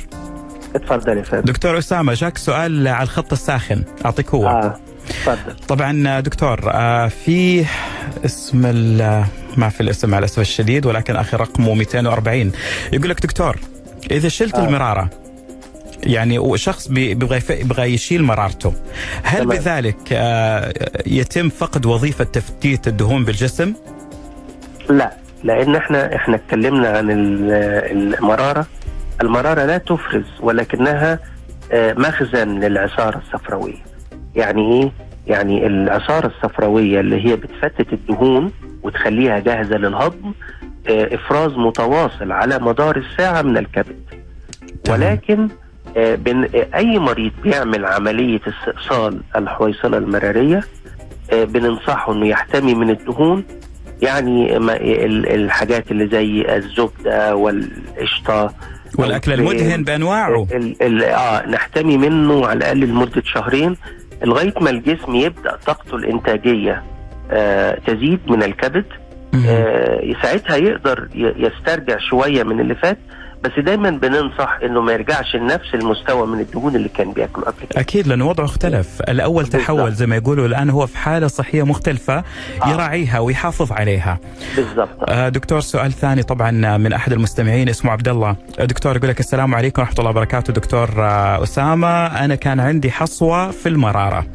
اتفضل 0.75 1.19
يا 1.19 1.23
فندم. 1.23 1.42
دكتور 1.45 1.79
أسامة 1.79 2.14
جاك 2.14 2.38
سؤال 2.38 2.88
على 2.88 3.03
الخط 3.03 3.33
الساخن 3.33 3.83
أعطيك 4.05 4.29
هو. 4.35 4.75
اتفضل. 5.09 5.57
طبعا 5.69 6.21
دكتور 6.21 6.61
آه، 6.73 7.09
في 7.09 7.64
اسم 8.25 8.59
ما 9.57 9.69
في 9.69 9.81
الاسم 9.81 10.14
على 10.14 10.19
الاسف 10.19 10.38
الشديد 10.38 10.87
ولكن 10.87 11.16
اخر 11.16 11.40
رقمه 11.40 11.75
240 11.75 12.53
يقول 12.92 13.11
لك 13.11 13.23
دكتور 13.23 13.57
إذا 14.11 14.29
شلت 14.29 14.55
آه. 14.55 14.64
المرارة 14.64 15.11
يعني 16.03 16.59
شخص 16.59 16.88
بيبغى 16.88 17.40
يبغى 17.51 17.95
يشيل 17.95 18.23
مرارته 18.23 18.73
هل 19.23 19.42
تمام. 19.42 19.57
بذلك 19.57 19.99
آه، 20.12 20.73
يتم 21.07 21.49
فقد 21.49 21.87
وظيفة 21.87 22.25
تفتيت 22.25 22.88
الدهون 22.88 23.25
بالجسم؟ 23.25 23.75
لا 24.90 25.12
لأن 25.45 25.77
إحنا 25.77 26.16
إحنا 26.16 26.37
اتكلمنا 26.37 26.88
عن 26.88 27.11
المرارة 27.11 28.66
المرارة 29.23 29.64
لا 29.64 29.79
تفرز 29.79 30.25
ولكنها 30.40 31.19
آه، 31.73 31.92
مخزن 31.92 32.61
للعصارة 32.61 33.19
الصفراوية 33.19 33.85
يعني 34.37 34.83
إيه 34.83 35.06
يعني 35.27 35.67
العصاره 35.67 36.27
الصفراوية 36.27 37.01
اللي 37.01 37.27
هي 37.27 37.37
بتفتت 37.37 37.93
الدهون 37.93 38.53
وتخليها 38.83 39.39
جاهزة 39.39 39.77
للهضم 39.77 40.33
آه، 40.89 41.15
إفراز 41.15 41.53
متواصل 41.53 42.33
على 42.33 42.59
مدار 42.59 42.97
الساعة 42.97 43.43
من 43.43 43.57
الكبد. 43.57 43.97
ولكن 44.89 45.49
آه، 45.97 46.15
بن 46.15 46.45
أي 46.75 46.99
مريض 46.99 47.33
بيعمل 47.43 47.87
عملية 47.87 48.41
استئصال 48.49 49.21
الحويصلة 49.37 49.99
المرارية 49.99 50.62
آه، 51.33 51.45
بننصحه 51.45 52.12
إنه 52.12 52.27
يحتمي 52.27 52.75
من 52.75 52.91
الدهون 52.91 53.45
يعني 54.03 54.57
الحاجات 55.35 55.91
اللي 55.91 56.09
زي 56.09 56.57
الزبدة 56.57 57.37
والقشطة 57.37 58.55
والأكل 58.99 59.33
المدهن 59.33 59.85
بأنواعه. 59.85 60.47
آه 60.83 61.47
نحتمي 61.47 61.97
منه 61.97 62.47
على 62.47 62.59
الأقل 62.59 62.81
لمدة 62.81 63.23
شهرين 63.25 63.77
لغاية 64.24 64.55
ما 64.61 64.70
الجسم 64.70 65.14
يبدأ 65.14 65.57
طاقته 65.66 65.96
الإنتاجية 65.96 66.83
آه 67.31 67.79
تزيد 67.87 68.20
من 68.31 68.42
الكبد 68.42 68.85
آه 69.48 70.12
ساعتها 70.22 70.57
يقدر 70.57 71.09
يسترجع 71.14 71.96
شوية 71.98 72.42
من 72.42 72.61
اللي 72.61 72.74
فات 72.74 72.98
بس 73.44 73.59
دايما 73.59 73.90
بننصح 73.90 74.59
إنه 74.64 74.81
ما 74.81 74.92
يرجعش 74.92 75.37
لنفس 75.37 75.75
المستوى 75.75 76.27
من 76.27 76.40
الدهون 76.40 76.77
اللي 76.77 76.88
كان 76.88 77.12
بياكله 77.12 77.44
قبل 77.44 77.66
كده. 77.70 77.81
أكيد 77.81 78.07
لأنه 78.07 78.29
وضعه 78.29 78.44
اختلف. 78.44 79.01
الأول. 79.09 79.46
تحول 79.46 79.92
زي 79.92 80.07
ما 80.07 80.16
يقولوا 80.16 80.46
الآن 80.46 80.70
هو 80.70 80.87
في 80.87 80.99
حالة 80.99 81.27
صحية 81.27 81.62
مختلفة 81.62 82.25
آه. 82.62 82.68
يراعيها 82.68 83.18
ويحافظ 83.18 83.72
عليها. 83.72 84.18
بالضبط. 84.57 85.11
آه 85.11 85.29
دكتور 85.29 85.61
سؤال 85.61 85.92
ثاني 85.92 86.22
طبعا 86.22 86.77
من 86.77 86.92
أحد 86.92 87.12
المستمعين 87.12 87.68
اسمه 87.68 87.90
عبد 87.92 88.09
الله. 88.09 88.37
دكتور 88.59 88.96
يقول 88.96 89.09
لك 89.09 89.20
السلام 89.20 89.55
عليكم 89.55 89.83
ورحمة 89.83 89.96
الله 89.99 90.11
وبركاته 90.11 90.53
دكتور 90.53 90.90
آه 90.99 91.42
أسامة. 91.42 92.07
أنا 92.07 92.35
كان 92.35 92.61
عندي 92.61 92.90
حصوة 92.90 93.51
في 93.51 93.68
المرارة. 93.68 94.27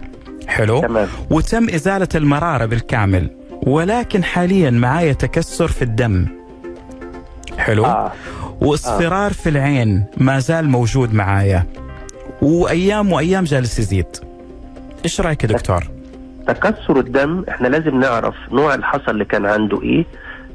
حلو؟ 0.47 0.81
تمام. 0.81 1.07
وتم 1.29 1.69
إزالة 1.69 2.07
المرارة 2.15 2.65
بالكامل 2.65 3.29
ولكن 3.51 4.23
حاليا 4.23 4.69
معايا 4.69 5.13
تكسر 5.13 5.67
في 5.67 5.81
الدم. 5.81 6.27
حلو؟ 7.57 7.85
آه. 7.85 8.11
واصفرار. 8.62 9.34
في 9.34 9.50
العين 9.50 10.06
ما 10.17 10.39
زال 10.39 10.69
موجود 10.69 11.13
معايا. 11.13 11.65
وأيام 12.41 13.12
وأيام 13.12 13.43
جالس 13.43 13.80
يزيد. 13.80 14.06
إيش 15.06 15.21
رأيك 15.21 15.43
يا 15.43 15.50
دكتور؟ 15.50 15.84
تكسر 16.47 17.00
الدم 17.00 17.45
إحنا 17.50 17.67
لازم 17.67 18.00
نعرف 18.00 18.36
نوع 18.52 18.74
الحصى 18.76 19.12
اللي 19.12 19.26
كان 19.26 19.45
عنده 19.45 19.82
إيه. 19.82 20.06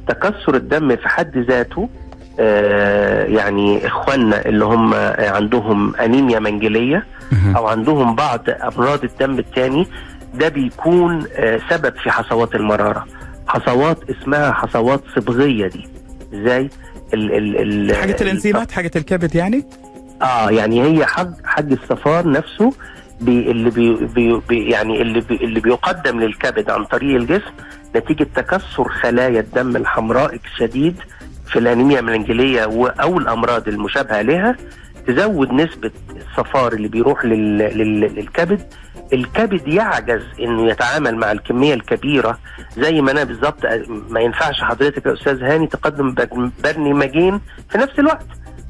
تكسر 0.08 0.54
الدم 0.54 0.96
في 0.96 1.08
حد 1.08 1.38
ذاته 1.38 1.88
آه 2.40 3.24
يعني 3.24 3.86
إخواننا 3.86 4.46
اللي 4.46 4.64
هم 4.64 4.94
عندهم 5.18 5.96
أنيميا 5.96 6.38
منجلية 6.38 7.06
أو 7.56 7.66
عندهم 7.66 8.14
بعض 8.14 8.40
أمراض 8.50 9.04
الدم 9.04 9.38
الثاني 9.38 9.86
ده 10.34 10.48
بيكون 10.48 11.24
آه 11.36 11.60
سبب 11.70 11.94
في 12.02 12.10
حصوات 12.10 12.54
المرارة. 12.54 13.06
حصوات 13.46 13.98
اسمها 14.10 14.52
حصوات 14.52 15.00
صبغية 15.16 15.66
دي. 15.68 15.88
إزاي؟ 16.34 16.70
ال 17.14 17.32
ال 17.32 17.90
ال 17.90 17.96
حاجة 17.96 18.16
الإنزيمات 18.20 18.72
حاجة 18.72 18.90
الكبد 18.96 19.34
يعني؟ 19.34 19.64
آه 20.22 20.50
يعني 20.50 20.82
هي 20.82 21.06
حق 21.06 21.28
حق 21.44 21.64
الصفار 21.70 22.28
نفسه 22.30 22.72
بي 23.20 23.50
اللي 23.50 23.70
بي 23.70 24.40
بي 24.48 24.70
يعني 24.70 25.02
اللي 25.02 25.20
بي 25.20 25.34
اللي 25.36 25.60
بيقدم 25.60 26.20
للكبد 26.20 26.70
عن 26.70 26.84
طريق 26.84 27.16
الجسم 27.16 27.50
نتيجة 27.96 28.26
تكسر 28.34 28.88
خلايا 28.88 29.40
الدم 29.40 29.76
الحمراء 29.76 30.34
الشديد 30.34 30.96
في 31.46 31.58
الأنيميا 31.58 32.00
المنجليه 32.00 32.60
أو 33.00 33.18
الأمراض 33.18 33.68
المشابهة 33.68 34.22
لها 34.22 34.56
تزود 35.06 35.52
نسبة 35.52 35.90
الصفار 36.16 36.72
اللي 36.72 36.88
بيروح 36.88 37.24
لل 37.24 37.58
لل 37.58 38.00
للكبد 38.00 38.60
الكبد 39.12 39.68
يعجز 39.68 40.22
إنه 40.40 40.70
يتعامل 40.70 41.16
مع 41.16 41.32
الكمية 41.32 41.74
الكبيرة 41.74 42.38
زي 42.78 43.00
ما 43.00 43.10
أنا 43.10 43.24
بالظبط 43.24 43.66
ما 44.10 44.20
ينفعش 44.20 44.60
حضرتك 44.62 45.06
يا 45.06 45.12
أستاذ 45.12 45.42
هاني 45.42 45.66
تقدم 45.66 46.14
برنامجين 46.64 47.40
في 47.70 47.78
نفس 47.78 47.98
الوقت. 47.98 48.26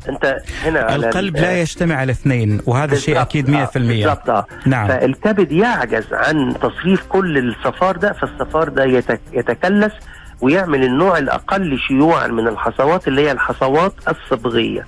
أنت 0.09 0.37
هنا 0.64 0.94
القلب 0.96 1.37
لا 1.37 1.61
يجتمع 1.61 1.94
على 1.94 2.12
اثنين 2.12 2.61
وهذا 2.66 2.94
الشيء 2.94 3.20
أكيد 3.22 3.51
100% 3.51 3.57
آه، 3.57 3.68
بالضبط. 3.75 4.31
آه. 4.31 4.46
نعم. 4.66 4.88
فالكبد 4.88 5.53
يعجز 5.53 6.05
عن 6.12 6.55
تصريف 6.62 7.03
كل 7.09 7.38
الصفار 7.38 7.96
ده 7.96 8.12
فالصفار 8.12 8.68
ده 8.68 8.85
يتكلس 9.33 9.92
ويعمل 10.40 10.85
النوع 10.85 11.18
الأقل 11.18 11.79
شيوعا 11.88 12.27
من 12.27 12.49
الحصوات 12.49 13.09
اللي 13.09 13.20
هي 13.27 13.33
الحصوات 13.33 13.94
الصبغية. 14.09 14.87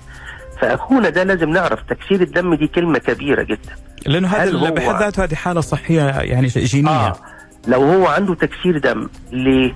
فأخونا 0.61 1.09
ده 1.09 1.23
لازم 1.23 1.49
نعرف 1.49 1.79
تكسير 1.89 2.21
الدم 2.21 2.53
دي 2.53 2.67
كلمة 2.67 2.99
كبيرة 2.99 3.43
جدا 3.43 3.75
لأنه 4.05 4.27
هذا 4.27 4.69
بحد 4.69 4.99
ذاته 4.99 5.23
هذه 5.23 5.35
حالة 5.35 5.61
صحية 5.61 6.01
يعني 6.01 6.47
جينية 6.47 6.89
آه. 6.91 7.15
لو 7.67 7.83
هو 7.83 8.07
عنده 8.07 8.35
تكسير 8.35 8.77
دم 8.77 9.09
ليه؟ 9.31 9.73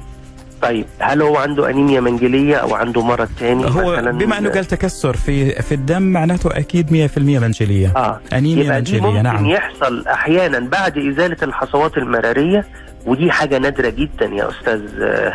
طيب 0.61 0.85
هل 0.99 1.21
هو 1.21 1.37
عنده 1.37 1.69
أنيميا 1.69 1.99
منجلية 1.99 2.55
أو 2.55 2.75
عنده 2.75 3.01
مرض 3.01 3.29
ثاني 3.39 3.65
هو 3.65 4.11
بما 4.11 4.37
أنه 4.37 4.49
قال 4.49 4.65
تكسر 4.65 5.15
في 5.15 5.61
في 5.61 5.75
الدم 5.75 6.01
معناته 6.01 6.57
أكيد 6.57 7.09
100% 7.15 7.17
منجلية 7.17 7.93
آه 7.95 8.19
أنيميا 8.33 8.71
منجلية 8.71 9.01
ممكن 9.01 9.23
نعم 9.23 9.45
يحصل 9.45 10.07
أحيانا 10.07 10.59
بعد 10.59 10.97
إزالة 10.97 11.37
الحصوات 11.43 11.97
المرارية 11.97 12.65
ودي 13.05 13.31
حاجة 13.31 13.57
نادرة 13.57 13.89
جدا 13.89 14.25
يا 14.25 14.49
أستاذ 14.49 14.81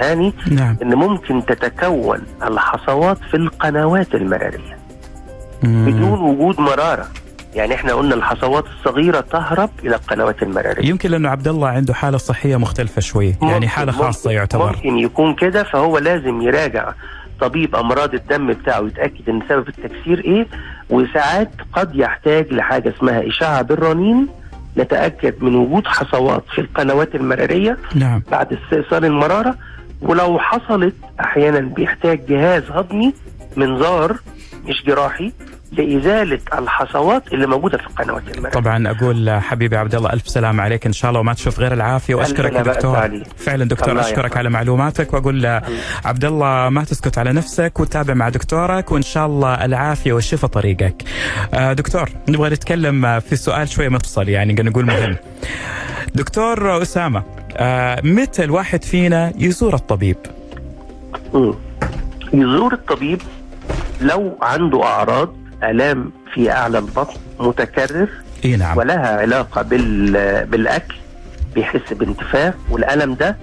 هاني 0.01 0.33
نعم. 0.51 0.77
إن 0.83 0.95
ممكن 0.95 1.47
تتكون 1.47 2.19
الحصوات 2.43 3.19
في 3.31 3.37
القنوات 3.37 4.15
المرارية. 4.15 4.78
بدون 5.63 6.21
وجود 6.21 6.61
مرارة. 6.61 7.07
يعني 7.55 7.75
إحنا 7.75 7.93
قلنا 7.93 8.15
الحصوات 8.15 8.65
الصغيرة 8.67 9.21
تهرب 9.21 9.71
إلى 9.85 9.95
القنوات 9.97 10.43
المرارية. 10.43 10.89
يمكن 10.89 11.11
لأنه 11.11 11.29
عبد 11.29 11.49
الله 11.49 11.69
عنده 11.69 11.95
حالة 11.95 12.19
صحية 12.19 12.57
مختلفة 12.57 13.01
شوي 13.01 13.35
يعني 13.43 13.69
حالة 13.69 13.93
خاصة 13.93 14.31
يعتبر. 14.31 14.77
ممكن 14.77 14.99
يكون 14.99 15.35
كده 15.35 15.63
فهو 15.63 15.99
لازم 15.99 16.41
يراجع 16.43 16.93
طبيب 17.41 17.77
أمراض 17.77 18.15
الدم 18.15 18.47
بتاعه 18.53 18.81
يتأكد 18.81 19.29
إن 19.29 19.41
سبب 19.49 19.69
التكسير 19.69 20.25
إيه 20.25 20.47
وساعات 20.91 21.51
قد 21.73 21.97
يحتاج 21.97 22.53
لحاجة 22.53 22.95
اسمها 22.97 23.29
إشعة 23.29 23.63
بالرنين 23.63 24.27
نتأكد 24.77 25.43
من 25.43 25.55
وجود 25.55 25.87
حصوات 25.87 26.45
في 26.55 26.61
القنوات 26.61 27.15
المرارية 27.15 27.79
نعم. 27.95 28.23
بعد 28.31 28.53
استئصال 28.53 29.05
المرارة 29.05 29.55
ولو 30.03 30.39
حصلت 30.39 30.95
أحيانا 31.21 31.61
بيحتاج 31.61 32.27
جهاز 32.27 32.63
هضمي 32.71 33.15
منظار 33.57 34.17
مش 34.69 34.85
جراحي 34.87 35.33
لإزالة 35.73 36.39
الحصوات 36.59 37.33
اللي 37.33 37.47
موجودة 37.47 37.79
في 37.79 37.87
القنوات 37.87 38.23
المرئيه 38.37 38.53
طبعا 38.53 38.91
أقول 38.91 39.31
حبيبي 39.31 39.77
عبد 39.77 39.95
الله 39.95 40.13
ألف 40.13 40.29
سلام 40.29 40.61
عليك 40.61 40.87
إن 40.87 40.93
شاء 40.93 41.09
الله 41.09 41.21
وما 41.21 41.33
تشوف 41.35 41.61
غير 41.61 41.73
العافية 41.73 42.15
وأشكرك 42.15 42.53
يا 42.53 42.63
دكتور. 42.63 43.11
فعلا 43.37 43.65
دكتور 43.65 44.01
أشكرك 44.01 44.37
على 44.37 44.51
معلوماتك 44.51 45.15
وأقول 45.15 45.47
عبد 46.05 46.25
الله 46.25 46.69
ما 46.69 46.85
تسكت 46.85 47.19
على 47.19 47.33
نفسك 47.33 47.81
وتابع 47.81 48.15
مع 48.15 48.29
دكتورك 48.29 48.93
وإن 48.93 49.03
شاء 49.03 49.27
الله 49.27 49.65
العافية 49.65 50.13
والشفاء 50.13 50.51
طريقك. 50.51 51.03
آه 51.55 51.73
دكتور 51.73 52.11
نبغى 52.29 52.51
نتكلم 52.51 53.21
في 53.21 53.37
سؤال 53.37 53.69
شوية 53.69 53.89
مفصل 53.89 54.29
يعني 54.29 54.53
نقول 54.53 54.85
مهم. 54.87 55.17
دكتور 56.15 56.83
أسامة 56.83 57.23
آه 57.57 58.01
متى 58.05 58.45
الواحد 58.45 58.85
فينا 58.85 59.33
يزور 59.39 59.75
الطبيب؟ 59.75 60.17
يزور 62.33 62.73
الطبيب 62.73 63.21
لو 64.01 64.39
عنده 64.43 64.83
أعراض 64.85 65.35
آلام 65.63 66.13
في 66.35 66.51
أعلى 66.51 66.79
البطن 66.79 67.15
متكرر 67.41 68.09
إيه 68.45 68.57
نعم. 68.57 68.79
ولها 68.79 69.21
علاقة 69.21 69.63
بال 69.63 70.13
بالأكل 70.47 70.95
بيحس 71.55 71.93
بانتفاخ 71.93 72.55
والألم 72.71 73.15
ده 73.15 73.37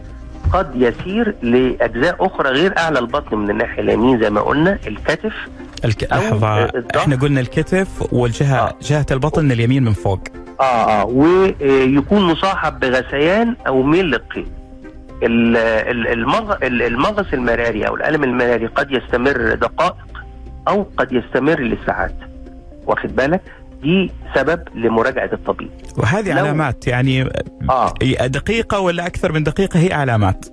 قد 0.54 0.72
يسير 0.76 1.36
لأجزاء 1.41 2.26
أخرى 2.26 2.50
غير 2.50 2.78
أعلى 2.78 3.00
البطن 3.00 3.38
من 3.38 3.50
الناحية 3.50 3.82
اليمين 3.82 4.20
زي 4.20 4.30
ما 4.30 4.41
قلنا 4.41 4.80
الكتف 4.88 5.34
الك... 5.86 6.04
لحظة 6.13 6.72
إحنا 6.96 7.15
قلنا 7.15 7.39
الكتف 7.41 7.88
والجهه 8.13 8.58
آه. 8.58 8.74
جهة 8.82 9.06
البطن 9.12 9.52
اليمين 9.52 9.84
من 9.84 9.94
فوق 9.94 10.20
آه 10.60 11.02
آه 11.02 11.06
ويكون 11.06 12.22
مصاحب 12.22 12.80
بغثيان 12.80 13.56
أو 13.68 13.84
ميل 13.84 14.06
للقيء 14.06 14.48
المغص 16.63 17.34
المراري 17.34 17.88
أو 17.88 17.96
الألم 17.96 18.24
المراري 18.24 18.65
قد 18.65 18.91
يستمر 18.91 19.56
دقائق 19.56 19.96
أو 20.67 20.88
قد 20.97 21.12
يستمر 21.12 21.62
لساعات. 21.62 22.15
واخد 22.88 23.15
بالك؟ 23.15 23.41
دي 23.84 24.12
سبب 24.36 24.60
لمراجعة 24.75 25.30
الطبيب. 25.34 25.69
وهذه 25.97 26.34
علامات 26.34 26.88
يعني 26.88 27.30
آه. 27.69 27.93
دقيقة 28.25 28.80
ولا 28.80 29.06
أكثر 29.06 29.32
من 29.32 29.43
دقيقة؟ 29.43 29.80
هي 29.80 29.93
علامات. 29.93 30.45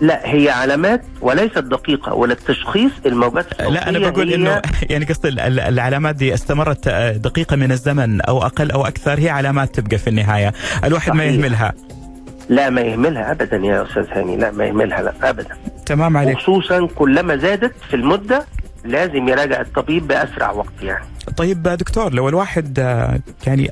لا 0.00 0.20
هي 0.24 0.50
علامات 0.50 1.02
وليست 1.20 1.58
دقيقة 1.58 2.14
ولا 2.14 2.32
التشخيص 2.32 2.92
الموجات 3.06 3.60
لا 3.60 3.88
أنا 3.88 3.98
بقول 3.98 4.32
إنه 4.32 4.62
يعني 4.90 5.04
قصدي 5.04 5.28
العلامات 5.68 6.16
دي 6.16 6.34
استمرت 6.34 6.88
دقيقة 7.16 7.56
من 7.56 7.72
الزمن 7.72 8.20
أو 8.20 8.42
أقل 8.42 8.70
أو 8.70 8.86
أكثر 8.86 9.18
هي 9.18 9.30
علامات 9.30 9.80
تبقى 9.80 9.98
في 9.98 10.10
النهاية. 10.10 10.52
الواحد 10.84 11.08
صحيح. 11.08 11.16
ما 11.16 11.24
يهملها. 11.24 11.72
لا 12.48 12.70
ما 12.70 12.80
يهملها 12.80 13.30
أبدا 13.32 13.56
يا 13.56 13.82
أستاذ 13.82 14.06
هاني 14.10 14.36
لا 14.36 14.50
ما 14.50 14.64
يهملها 14.64 15.02
لا 15.02 15.30
أبدا. 15.30 15.56
تمام 15.86 16.16
عليك. 16.16 16.36
خصوصا 16.36 16.86
كلما 16.86 17.36
زادت 17.36 17.72
في 17.90 17.96
المدة 17.96 18.44
لازم 18.86 19.28
يراجع 19.28 19.60
الطبيب 19.60 20.06
بأسرع 20.06 20.50
وقت 20.50 20.82
يعني 20.82 21.04
طيب 21.36 21.62
دكتور 21.62 22.14
لو 22.14 22.28
الواحد 22.28 22.78
يعني 23.46 23.70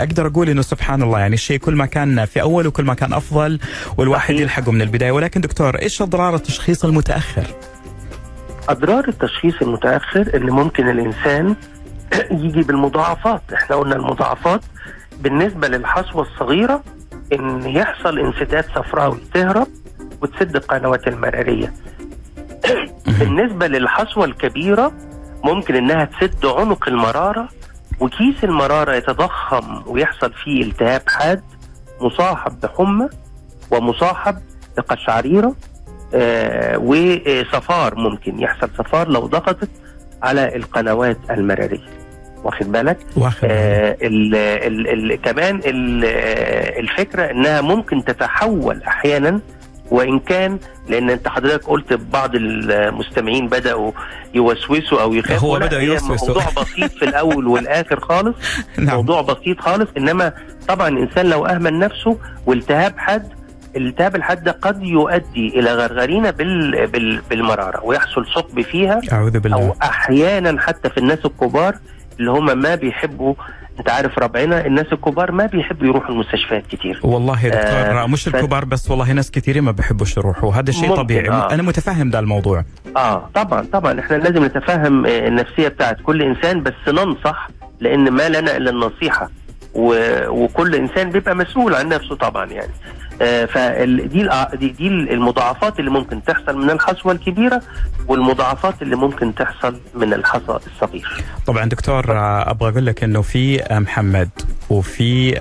أقدر 0.00 0.26
أقول 0.26 0.48
إنه 0.48 0.62
سبحان 0.62 1.02
الله 1.02 1.18
يعني 1.18 1.34
الشيء 1.34 1.58
كل 1.58 1.74
ما 1.74 1.86
كان 1.86 2.24
في 2.24 2.40
أول 2.42 2.66
وكل 2.66 2.84
ما 2.84 2.94
كان 2.94 3.12
أفضل 3.12 3.58
والواحد 3.96 4.28
صحيح. 4.28 4.40
يلحقه 4.40 4.72
من 4.72 4.82
البداية 4.82 5.12
ولكن 5.12 5.40
دكتور 5.40 5.78
إيش 5.82 6.02
أضرار 6.02 6.34
التشخيص 6.34 6.84
المتأخر؟ 6.84 7.46
أضرار 8.68 9.08
التشخيص 9.08 9.62
المتأخر 9.62 10.30
إن 10.34 10.50
ممكن 10.50 10.88
الإنسان 10.88 11.56
يجي 12.30 12.62
بالمضاعفات، 12.62 13.42
إحنا 13.54 13.76
قلنا 13.76 13.96
المضاعفات 13.96 14.60
بالنسبة 15.20 15.68
للحصوه 15.68 16.22
الصغيرة 16.22 16.82
إن 17.32 17.62
يحصل 17.66 18.18
انسداد 18.18 18.64
صفراوي 18.74 19.18
تهرب 19.34 19.68
وتسد 20.22 20.56
القنوات 20.56 21.08
المراريه. 21.08 21.72
بالنسبة 23.18 23.66
للحصوه 23.66 24.24
الكبيرة 24.24 24.92
ممكن 25.44 25.74
إنها 25.74 26.04
تسد 26.04 26.46
عنق 26.46 26.88
المرارة 26.88 27.48
وكيس 28.00 28.44
المرارة 28.44 28.94
يتضخم 28.94 29.82
ويحصل 29.86 30.32
فيه 30.44 30.62
التهاب 30.62 31.02
حاد 31.06 31.42
مصاحب 32.00 32.60
بحمى 32.60 33.08
ومصاحب 33.70 34.36
بقشعريرة 34.76 35.54
آه 36.14 36.78
وصفار 36.78 37.94
ممكن 37.94 38.40
يحصل 38.40 38.70
صفار 38.78 39.08
لو 39.08 39.20
ضغطت 39.26 39.68
على 40.22 40.56
القنوات 40.56 41.18
المرارية. 41.30 41.86
واخد 42.44 42.72
بالك؟ 42.72 42.98
واخد 43.16 43.48
آه 43.50 43.96
ال 44.02 44.34
ال 44.34 45.12
ال 45.12 45.22
كمان 45.22 45.56
ال 45.64 46.04
الفكرة 46.84 47.30
إنها 47.30 47.60
ممكن 47.60 48.04
تتحول 48.04 48.82
أحيانا 48.82 49.40
وإن 49.90 50.18
كان 50.18 50.58
لأن 50.88 51.10
أنت 51.10 51.28
حضرتك 51.28 51.64
قلت 51.64 51.92
بعض 51.92 52.30
المستمعين 52.34 53.48
بدأوا 53.48 53.92
يوسوسوا 54.34 55.02
أو 55.02 55.14
يخافوا. 55.14 55.48
هو 55.48 55.58
بدأ 55.58 55.80
يوسوس. 55.80 56.28
موضوع 56.28 56.44
بسيط 56.56 56.92
في 56.92 57.04
الأول 57.04 57.46
والآخر 57.46 58.00
خالص. 58.00 58.36
نعم. 58.78 58.96
موضوع 58.96 59.22
بسيط 59.22 59.60
خالص. 59.60 59.88
إنما 59.96 60.32
طبعا 60.68 60.88
الإنسان 60.88 61.26
لو 61.26 61.46
أهمل 61.46 61.78
نفسه 61.78 62.18
والتهاب 62.46 62.94
حد 62.98 63.38
الالتهاب 63.76 64.16
الحاد 64.16 64.48
قد 64.48 64.82
يؤدي 64.82 65.48
إلى 65.60 65.74
غرغرينة 65.74 66.30
بال... 66.30 66.86
بال... 66.86 67.20
بالمرارة 67.30 67.84
ويحصل 67.84 68.26
ثقب 68.34 68.60
فيها 68.60 69.00
أعوذ 69.12 69.38
بالله. 69.38 69.56
أو 69.56 69.76
أحيانا 69.82 70.60
حتى 70.60 70.90
في 70.90 70.98
الناس 70.98 71.18
الكبار 71.24 71.78
اللي 72.20 72.30
هم 72.30 72.58
ما 72.58 72.74
بيحبوا 72.74 73.34
انت 73.78 73.90
عارف 73.90 74.18
ربعنا 74.18 74.66
الناس 74.66 74.86
الكبار 74.92 75.32
ما 75.32 75.46
بيحبوا 75.46 75.86
يروحوا 75.86 76.10
المستشفيات 76.14 76.66
كتير. 76.66 77.00
والله 77.02 77.44
يا 77.44 77.48
دكتور 77.48 78.02
آه 78.02 78.06
مش 78.06 78.28
الكبار 78.28 78.64
بس 78.64 78.90
والله 78.90 79.12
ناس 79.12 79.30
كثيرين 79.30 79.62
ما 79.62 79.70
بيحبوش 79.70 80.16
يروحوا 80.16 80.54
هذا 80.54 80.72
شيء 80.72 80.96
طبيعي. 80.96 81.28
آه. 81.28 81.54
أنا 81.54 81.62
متفهم 81.62 82.10
ده 82.10 82.18
الموضوع. 82.18 82.64
آه 82.96 83.30
طبعا 83.34 83.66
طبعا. 83.72 84.00
إحنا 84.00 84.16
لازم 84.16 84.44
نتفهم 84.44 85.06
النفسية 85.06 85.68
بتاعت 85.68 85.96
كل 86.02 86.22
إنسان 86.22 86.62
بس 86.62 86.88
ننصح 86.88 87.48
لأن 87.80 88.10
ما 88.10 88.28
لنا 88.28 88.56
الا 88.56 88.70
النصيحة. 88.70 89.30
و... 89.74 89.94
وكل 90.28 90.74
إنسان 90.74 91.10
بيبقى 91.10 91.36
مسؤول 91.36 91.74
عن 91.74 91.88
نفسه 91.88 92.16
طبعا 92.16 92.46
يعني. 92.46 92.72
آه 92.72 93.07
فدي 93.18 94.06
دي, 94.56 94.68
دي 94.68 94.88
المضاعفات 94.88 95.78
اللي 95.78 95.90
ممكن 95.90 96.24
تحصل 96.24 96.56
من 96.58 96.70
الحصوه 96.70 97.12
الكبيرة 97.12 97.62
والمضاعفات 98.08 98.82
اللي 98.82 98.96
ممكن 98.96 99.34
تحصل 99.34 99.76
من 99.94 100.14
الحصى 100.14 100.58
الصغير. 100.66 101.08
طبعا 101.46 101.64
دكتور 101.64 102.12
آه، 102.12 102.50
أبغى 102.50 102.70
أقول 102.70 102.86
لك 102.86 103.04
إنه 103.04 103.22
في 103.22 103.62
آه، 103.62 103.78
محمد 103.78 104.28
وفي 104.70 105.34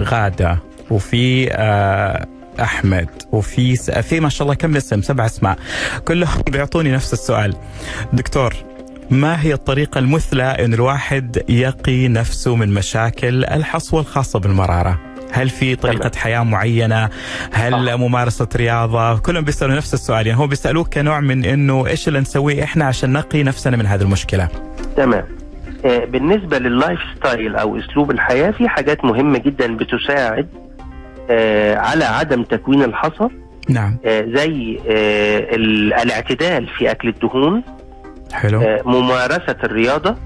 غادة 0.00 0.58
وفي 0.90 1.48
أحمد 2.60 3.08
وفي 3.32 3.76
في 4.02 4.20
ما 4.20 4.28
شاء 4.28 4.42
الله 4.42 4.54
كم 4.54 4.76
اسم 4.76 5.02
سبع 5.02 5.26
أسماء 5.26 5.58
كلهم 6.08 6.42
بيعطوني 6.50 6.92
نفس 6.92 7.12
السؤال 7.12 7.54
دكتور 8.12 8.54
ما 9.10 9.42
هي 9.42 9.52
الطريقة 9.52 9.98
المثلى 9.98 10.42
أن 10.42 10.74
الواحد 10.74 11.42
يقي 11.48 12.08
نفسه 12.08 12.56
من 12.56 12.74
مشاكل 12.74 13.44
الحصوة 13.44 14.00
الخاصة 14.00 14.38
بالمرارة؟ 14.38 15.15
هل 15.36 15.48
في 15.48 15.76
طريقة 15.76 16.08
تمام. 16.08 16.22
حياة 16.22 16.42
معينة؟ 16.42 17.08
هل 17.52 17.88
آه. 17.88 17.96
ممارسة 17.96 18.48
رياضة؟ 18.56 19.18
كلهم 19.18 19.44
بيسألوا 19.44 19.74
نفس 19.76 19.94
السؤال 19.94 20.26
يعني 20.26 20.38
هو 20.40 20.46
بيسألوك 20.46 20.94
كنوع 20.94 21.20
من 21.20 21.44
إنه 21.44 21.86
إيش 21.86 22.08
اللي 22.08 22.20
نسويه 22.20 22.64
إحنا 22.64 22.84
عشان 22.84 23.12
نقي 23.12 23.42
نفسنا 23.42 23.76
من 23.76 23.86
هذه 23.86 24.02
المشكلة؟ 24.02 24.48
تمام. 24.96 25.24
آه 25.84 26.04
بالنسبة 26.04 26.58
لل 26.58 26.98
lifestyle 27.16 27.56
أو 27.56 27.78
أسلوب 27.78 28.10
الحياة 28.10 28.50
في 28.50 28.68
حاجات 28.68 29.04
مهمة 29.04 29.38
جدا 29.38 29.76
بتساعد 29.76 30.48
آه 31.30 31.76
على 31.76 32.04
عدم 32.04 32.42
تكوين 32.42 32.82
الحصى 32.82 33.28
نعم 33.68 33.96
آه 34.04 34.20
زي 34.20 34.78
الاعتدال 36.02 36.66
في 36.78 36.90
أكل 36.90 37.08
الدهون 37.08 37.62
حلو 38.32 38.78
ممارسة 38.84 39.56
الرياضة 39.64 40.16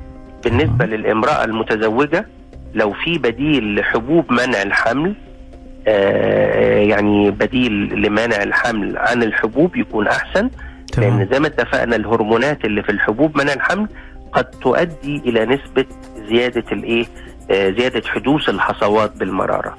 بالنسبة 0.44 0.84
آه. 0.84 0.88
للامرأة 0.88 1.44
المتزوجة 1.44 2.26
لو 2.74 2.92
في 2.92 3.18
بديل 3.18 3.74
لحبوب 3.74 4.32
منع 4.32 4.62
الحمل 4.62 5.14
آه 5.86 6.78
يعني 6.78 7.30
بديل 7.30 7.72
لمنع 8.02 8.42
الحمل 8.42 8.98
عن 8.98 9.22
الحبوب 9.22 9.76
يكون 9.76 10.06
أحسن 10.08 10.50
تمام. 10.92 11.18
لأن 11.18 11.28
زي 11.32 11.40
ما 11.40 11.46
اتفقنا 11.46 11.96
الهرمونات 11.96 12.64
اللي 12.64 12.82
في 12.82 12.92
الحبوب 12.92 13.38
منع 13.38 13.52
الحمل 13.52 13.88
قد 14.32 14.44
تؤدي 14.44 15.16
إلى 15.26 15.44
نسبة 15.46 15.84
زيادة 16.28 16.64
الإيه؟ 16.72 17.06
آه 17.50 17.70
زيادة 17.70 18.02
حدوث 18.08 18.48
الحصوات 18.48 19.16
بالمرارة. 19.16 19.76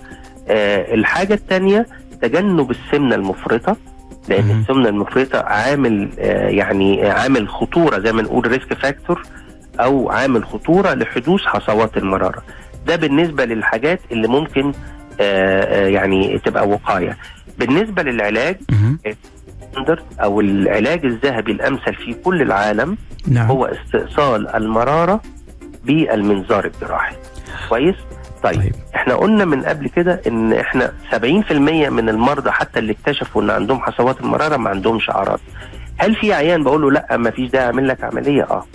آه 0.50 0.94
الحاجة 0.94 1.34
الثانية 1.34 1.86
تجنب 2.22 2.72
السمنة 2.72 3.16
المفرطة 3.16 3.78
لأن 4.30 4.60
السمنة 4.62 4.90
المفرطة 4.90 5.40
عامل 5.40 6.10
يعني 6.58 7.10
عامل 7.10 7.50
خطورة 7.50 8.00
زي 8.00 8.12
ما 8.14 8.22
نقول 8.22 8.48
risk 8.48 8.74
factor 8.74 9.22
أو 9.80 10.10
عامل 10.10 10.46
خطورة 10.46 10.94
لحدوث 10.94 11.42
حصوات 11.42 11.98
المرارة. 11.98 12.44
ده 12.88 12.96
بالنسبة 12.96 13.46
للحاجات 13.46 14.00
اللي 14.12 14.28
ممكن 14.28 14.72
آه، 15.20 15.86
آه، 15.86 15.88
يعني 15.88 16.40
تبقى 16.40 16.68
وقاية. 16.68 17.18
بالنسبة 17.60 18.04
للعلاج 18.04 18.58
أو 20.24 20.42
العلاج 20.42 21.06
الذهبي 21.06 21.52
الأمثل 21.52 21.96
في 21.96 22.14
كل 22.14 22.42
العالم 22.42 22.98
نعم. 23.28 23.48
هو 23.48 23.66
استئصال 23.66 24.56
المرارة 24.56 25.22
بالمنظار 25.84 26.66
الجراحي. 26.66 27.16
كويس؟ 27.70 27.96
طيب. 28.44 28.56
طيب. 28.56 28.74
إحنا 28.96 29.14
قلنا 29.16 29.46
من 29.46 29.62
قبل 29.64 29.88
كده 29.90 30.22
إن 30.28 30.54
إحنا 30.54 30.92
70% 31.12 31.90
من 31.90 32.10
المرضى 32.10 32.52
حتى 32.52 32.80
اللي 32.80 32.92
اكتشفوا 32.92 33.42
إن 33.42 33.50
عندهم 33.50 33.80
حصوات 33.82 34.22
المرارة 34.22 34.58
ما 34.58 34.70
عندهمش 34.70 35.10
أعراض. 35.10 35.40
هل 35.98 36.16
في 36.16 36.34
عيان 36.34 36.64
بقول 36.64 36.82
له 36.82 36.92
لأ 36.92 37.18
ما 37.18 37.32
فيش 37.32 37.50
داعي 37.50 37.66
أعمل 37.66 37.88
لك 37.88 38.04
عملية؟ 38.04 38.44
آه. 38.44 38.66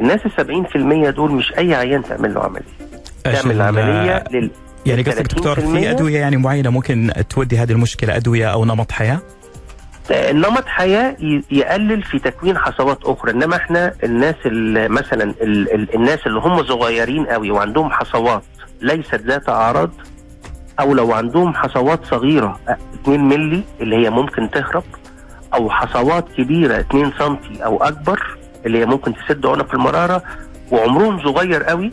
الناس 0.00 0.20
ال 0.26 0.66
70% 1.06 1.10
دول 1.10 1.32
مش 1.32 1.52
أي 1.58 1.74
عيان 1.74 2.02
تعمل 2.02 2.34
له 2.34 2.40
عملية. 2.40 2.91
تعمل 3.24 3.62
عمليه 3.62 4.24
لل 4.32 4.50
يعني 4.86 5.02
قصدك 5.02 5.22
دكتور 5.34 5.60
في 5.60 5.82
30% 5.82 5.86
أدوية 5.86 6.18
يعني 6.18 6.36
معينة 6.36 6.70
ممكن 6.70 7.10
تودي 7.30 7.58
هذه 7.58 7.72
المشكلة 7.72 8.16
أدوية 8.16 8.46
أو 8.52 8.64
نمط 8.64 8.92
حياة؟ 8.92 9.20
نمط 10.10 10.66
حياة 10.66 11.16
يقلل 11.50 12.02
في 12.02 12.18
تكوين 12.18 12.58
حصوات 12.58 12.98
أخرى 13.04 13.30
إنما 13.30 13.56
إحنا 13.56 13.94
الناس 14.04 14.34
اللي 14.46 14.88
مثلا 14.88 15.22
ال 15.42 15.74
ال 15.74 15.94
الناس 15.94 16.18
اللي 16.26 16.40
هم 16.40 16.62
صغيرين 16.64 17.26
قوي 17.26 17.50
وعندهم 17.50 17.90
حصوات 17.90 18.42
ليست 18.80 19.14
ذات 19.26 19.48
أعراض 19.48 19.90
أو 20.80 20.94
لو 20.94 21.12
عندهم 21.12 21.54
حصوات 21.54 22.04
صغيرة 22.04 22.60
أ- 22.68 22.72
2 23.02 23.20
ملي 23.28 23.62
اللي 23.80 23.96
هي 23.96 24.10
ممكن 24.10 24.50
تهرب 24.50 24.84
أو 25.54 25.70
حصوات 25.70 26.24
كبيرة 26.36 26.80
2 26.80 27.12
سم 27.18 27.36
أو 27.64 27.82
أكبر 27.82 28.36
اللي 28.66 28.78
هي 28.78 28.86
ممكن 28.86 29.14
تسد 29.14 29.46
عنق 29.46 29.74
المرارة 29.74 30.22
وعمرهم 30.70 31.22
صغير 31.24 31.62
قوي 31.62 31.92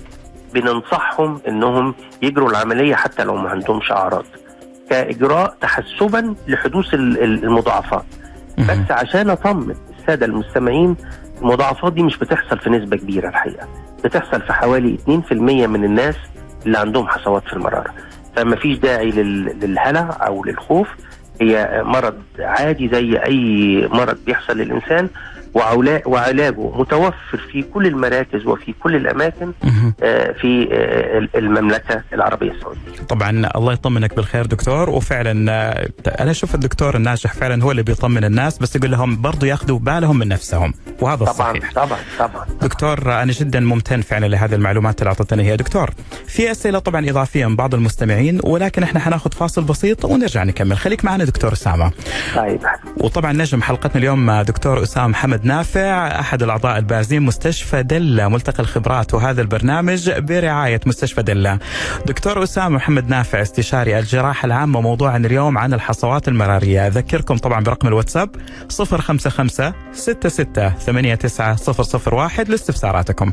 بننصحهم 0.53 1.41
إنهم 1.47 1.95
يجروا 2.21 2.49
العملية 2.49 2.95
حتى 2.95 3.23
لو 3.23 3.35
ما 3.35 3.49
عندهمش 3.49 3.91
أعراض 3.91 4.25
كإجراء 4.89 5.55
تحسبا 5.61 6.35
لحدوث 6.47 6.93
ال- 6.93 7.23
ال- 7.23 7.43
المضاعفات. 7.43 8.03
بس 8.57 8.91
عشان 8.91 9.29
أطمن 9.29 9.75
السادة 9.99 10.25
المستمعين 10.25 10.95
المضاعفات 11.41 11.93
دي 11.93 12.03
مش 12.03 12.17
بتحصل 12.17 12.59
في 12.59 12.69
نسبة 12.69 12.97
كبيرة 12.97 13.29
الحقيقة 13.29 13.67
بتحصل 14.03 14.41
في 14.41 14.53
حوالي 14.53 14.97
2% 14.97 15.67
من 15.67 15.83
الناس 15.83 16.15
اللي 16.65 16.77
عندهم 16.77 17.07
حصوات 17.07 17.43
في 17.43 17.53
المرارة. 17.53 17.93
فما 18.35 18.55
فيش 18.55 18.77
داعي 18.77 19.09
لل- 19.09 19.59
للهلع 19.61 20.17
أو 20.27 20.43
للخوف. 20.43 20.87
هي 21.41 21.81
مرض 21.85 22.15
عادي 22.39 22.89
زي 22.89 23.17
أي 23.17 23.87
مرض 23.91 24.17
بيحصل 24.25 24.57
للإنسان. 24.57 25.09
وعلاجه 25.53 26.55
متوفر 26.79 27.37
في 27.51 27.61
كل 27.61 27.87
المراكز 27.87 28.45
وفي 28.45 28.73
كل 28.83 28.95
الأماكن. 28.95 29.51
آه، 30.03 30.31
في 30.31 30.69
آه، 30.71 31.37
المملكة 31.39 32.03
العربية 32.13 32.51
السعودية. 32.51 32.79
طبعا 33.09 33.49
الله 33.55 33.73
يطمنك 33.73 34.15
بالخير 34.15 34.45
دكتور 34.45 34.89
وفعلا 34.89 35.51
آه، 35.51 35.89
أنا 36.19 36.31
أشوف 36.31 36.55
الدكتور 36.55 36.95
الناجح 36.95 37.33
فعلا 37.33 37.63
هو 37.63 37.71
اللي 37.71 37.83
بيطمن 37.83 38.23
الناس 38.23 38.57
بس 38.57 38.75
يقول 38.75 38.91
لهم 38.91 39.21
برضو 39.21 39.45
ياخذوا 39.45 39.79
بالهم 39.79 40.19
من 40.19 40.27
نفسهم 40.27 40.73
وهذا 41.01 41.25
طبعا 41.25 41.31
الصحيح. 41.31 41.73
طبعا 41.73 41.99
طبعا. 42.19 42.45
دكتور 42.61 43.13
أنا 43.21 43.31
جدا 43.31 43.59
ممتن 43.59 44.01
فعلا 44.01 44.25
لهذه 44.25 44.55
المعلومات 44.55 44.99
اللي 45.01 45.09
أعطتني 45.09 45.43
هي. 45.43 45.57
دكتور 45.57 45.89
في 46.27 46.51
أسئلة 46.51 46.79
طبعا 46.79 47.09
إضافية 47.09 47.45
من 47.45 47.55
بعض 47.55 47.73
المستمعين 47.75 48.39
ولكن 48.43 48.83
إحنا 48.83 48.99
حناخذ 48.99 49.31
فاصل 49.31 49.63
بسيط 49.63 50.05
ونرجع 50.05 50.43
نكمل. 50.43 50.77
خليك 50.77 51.05
معنا 51.05 51.23
دكتور 51.23 51.53
أسامة. 51.53 51.91
طيب. 52.35 52.59
وطبعا 52.97 53.31
نجم 53.33 53.61
حلقتنا 53.61 53.95
اليوم 53.95 54.31
دكتور 54.41 54.83
أسامة 54.83 55.07
محمد 55.07 55.38
نافع 55.43 56.19
أحد 56.19 56.43
الأعضاء 56.43 56.77
البارزين 56.77 57.21
مستشفى 57.21 57.83
دلة 57.83 58.27
ملتقى 58.27 58.59
الخبرات 58.59 59.13
وهذا 59.13 59.41
البرنامج 59.41 60.11
برعاية 60.11 60.79
مستشفى 60.85 61.21
دلة. 61.21 61.59
دكتور 62.05 62.43
أسامة 62.43 62.75
محمد 62.75 63.09
نافع 63.09 63.41
استشاري 63.41 63.99
الجراحة 63.99 64.45
العامة 64.45 64.81
موضوعنا 64.81 65.27
اليوم 65.27 65.57
عن 65.57 65.73
الحصوات 65.73 66.27
المرارية، 66.27 66.87
أذكركم 66.87 67.37
طبعا 67.37 67.63
برقم 67.63 67.87
الواتساب 67.87 68.29
055 68.69 69.73
66 69.93 70.75
89 70.75 71.57
001 72.13 72.49
لاستفساراتكم. 72.49 73.31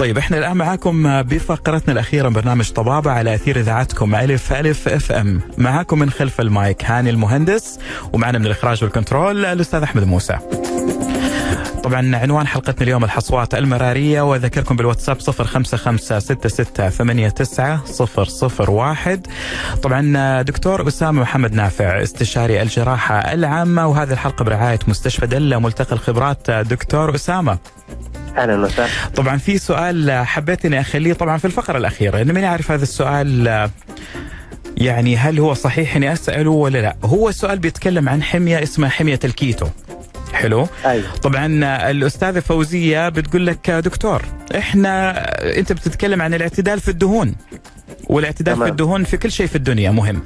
طيب 0.00 0.18
إحنا 0.18 0.38
الآن 0.38 0.56
معاكم 0.56 1.22
بفقرتنا 1.22 1.92
الأخيرة 1.92 2.28
من 2.28 2.34
برنامج 2.34 2.70
طبابة 2.70 3.10
على 3.10 3.34
أثير 3.34 3.60
إذاعتكم 3.60 4.14
ألف 4.14 4.52
ألف 4.52 4.88
FM. 4.88 5.40
معاكم 5.58 5.98
من 5.98 6.10
خلف 6.10 6.40
المايك 6.40 6.84
هاني 6.84 7.10
المهندس 7.10 7.78
ومعنا 8.12 8.38
من 8.38 8.46
الإخراج 8.46 8.84
وال 8.84 8.97
control 8.97 9.44
الأستاذ 9.44 9.82
أحمد 9.82 10.04
موسى. 10.04 10.38
طبعا 11.84 12.16
عنوان 12.16 12.46
حلقتنا 12.46 12.82
اليوم 12.82 13.04
الحصوات 13.04 13.54
المرارية 13.54 14.22
وذكركم 14.22 14.76
بالواتساب 14.76 15.20
صفر 15.20 15.44
خمسة 15.44 15.76
خمسة 15.76 16.18
ستة 16.18 16.48
ستة 16.48 16.88
ثمانية 16.88 17.28
تسعة 17.28 17.84
صفر 17.84 18.24
صفر 18.24 18.70
واحد. 18.70 19.26
طبعا 19.82 20.42
دكتور 20.42 20.88
أسامة 20.88 21.22
محمد 21.22 21.52
نافع 21.52 22.02
استشاري 22.02 22.62
الجراحة 22.62 23.18
العامة 23.18 23.86
وهذه 23.86 24.12
الحلقة 24.12 24.44
برعاية 24.44 24.78
مستشفى 24.88 25.26
دلة 25.26 25.58
ملتقى 25.58 25.92
الخبرات 25.92 26.50
دكتور 26.50 27.14
أسامة. 27.14 27.58
أهلا 28.36 28.56
وسهلا 28.60 28.88
طبعا 29.16 29.36
في 29.36 29.58
سؤال 29.58 30.10
حبيت 30.26 30.64
اني 30.64 30.80
أخليه 30.80 31.12
طبعا 31.12 31.38
في 31.38 31.44
الفقرة 31.44 31.78
الأخيرة 31.78 32.22
انه 32.22 32.32
من 32.32 32.40
يعرف 32.40 32.70
هذا 32.70 32.82
السؤال 32.82 33.68
يعني 34.76 35.16
هل 35.16 35.38
هو 35.38 35.54
صحيح 35.54 35.96
إني 35.96 36.12
أسأله 36.12 36.50
ولا 36.50 36.78
لا؟ 36.78 36.96
هو 37.04 37.28
السؤال 37.28 37.58
بيتكلم 37.58 38.08
عن 38.08 38.22
حمية 38.22 38.62
اسمها 38.62 38.88
حمية 38.88 39.18
الكيتو. 39.24 39.66
حلو؟ 40.32 40.68
أيوه 40.84 41.16
طبعا 41.22 41.46
الأستاذة 41.90 42.40
فوزية 42.40 43.08
بتقول 43.08 43.46
لك 43.46 43.70
دكتور 43.70 44.22
إحنا 44.58 45.10
أنت 45.58 45.72
بتتكلم 45.72 46.22
عن 46.22 46.34
الاعتدال 46.34 46.80
في 46.80 46.88
الدهون 46.88 47.34
والاعتدال 48.08 48.54
تمام. 48.54 48.66
في 48.66 48.70
الدهون 48.70 49.04
في 49.04 49.16
كل 49.16 49.30
شيء 49.32 49.46
في 49.46 49.56
الدنيا 49.56 49.90
مهم 49.90 50.22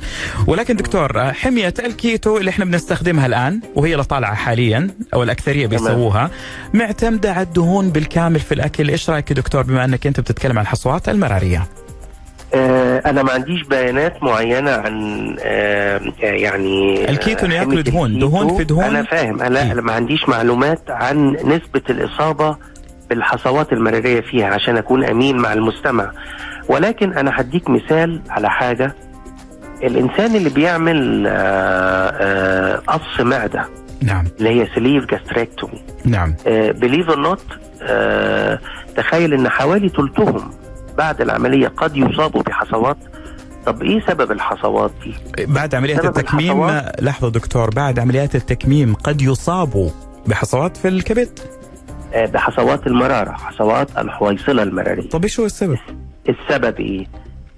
ولكن 0.46 0.76
دكتور 0.76 1.32
حمية 1.32 1.74
الكيتو 1.78 2.38
اللي 2.38 2.50
إحنا 2.50 2.64
بنستخدمها 2.64 3.26
الآن 3.26 3.60
وهي 3.74 3.92
اللي 3.92 4.04
طالعة 4.04 4.34
حاليا 4.34 4.90
أو 5.14 5.22
الأكثرية. 5.22 5.66
بيسووها 5.66 6.30
معتمدة 6.74 7.32
على 7.32 7.42
الدهون 7.42 7.90
بالكامل 7.90 8.40
في 8.40 8.54
الأكل 8.54 8.88
إيش 8.88 9.10
رأيك 9.10 9.32
دكتور 9.32 9.62
بما 9.62 9.84
أنك 9.84 10.06
أنت 10.06 10.20
بتتكلم 10.20 10.58
عن 10.58 10.64
الحصوات 10.64 11.08
المرارية 11.08 11.66
آه 12.54 13.02
أنا 13.06 13.22
ما 13.22 13.32
عنديش 13.32 13.62
بيانات 13.62 14.22
معينة 14.22 14.70
عن 14.70 15.26
آه 15.40 15.96
آه، 15.96 16.24
يعني 16.24 17.10
الكيتو 17.10 17.46
حمية 17.46 17.80
دهون،. 17.80 18.18
دهون 18.18 18.56
في 18.56 18.64
دهون. 18.64 18.84
أنا 18.84 19.02
فاهم 19.02 19.42
أنا 19.42 19.74
ما 19.80 19.92
عنديش 19.92 20.28
معلومات 20.28 20.90
عن 20.90 21.36
نسبة 21.44 21.82
الإصابة 21.90 22.56
بالحصوات 23.10 23.72
المرارية 23.72 24.20
فيها 24.20 24.46
عشان 24.46 24.76
أكون 24.76 25.04
أمين 25.04 25.36
مع 25.36 25.52
المستمع. 25.52 26.12
ولكن 26.68 27.12
أنا 27.12 27.40
هديك 27.40 27.70
مثال 27.70 28.20
على 28.28 28.50
حاجة. 28.50 28.94
الإنسان 29.82 30.36
اللي 30.36 30.50
بيعمل 30.50 31.26
آه، 31.26 31.30
آه، 31.30 32.76
قص 32.76 33.20
معدة. 33.20 33.68
نعم. 34.02 34.24
اللي 34.38 34.48
هي 34.50 34.68
sleeve 34.74 35.04
gastrectomy 35.04 35.82
نعم. 36.04 36.34
believe 36.46 37.08
or 37.08 37.20
not 37.20 37.44
تخيل 38.96 39.34
إن 39.34 39.48
حوالي 39.48 39.88
ثلثهم 39.88 40.50
بعد 40.98 41.20
العملية 41.20 41.68
قد 41.68 41.96
يصابوا 41.96 42.42
بحصوات. 42.42 42.96
طب 43.66 43.82
إيه 43.82 44.00
سبب 44.06 44.32
الحصوات 44.32 44.90
دي؟ 45.04 45.14
بعد 45.46 45.74
عمليات 45.74 46.04
التكميم؟ 46.04 46.80
لحظة 47.00 47.30
دكتور 47.30 47.70
بعد 47.70 47.98
عمليات 47.98 48.34
التكميم 48.34 48.94
قد 48.94 49.22
يصابوا 49.22 49.90
بحصوات 50.26 50.76
في 50.76 50.88
الكبد. 50.88 51.38
بحصوات 52.14 52.86
المرارة، 52.86 53.30
حصوات 53.32 53.98
الحويصلة 53.98 54.62
المرارية. 54.62 55.08
طب 55.08 55.22
إيش 55.22 55.40
هو 55.40 55.46
السبب؟ 55.46 55.78
السبب 56.28 56.80
إيه؟ 56.80 57.06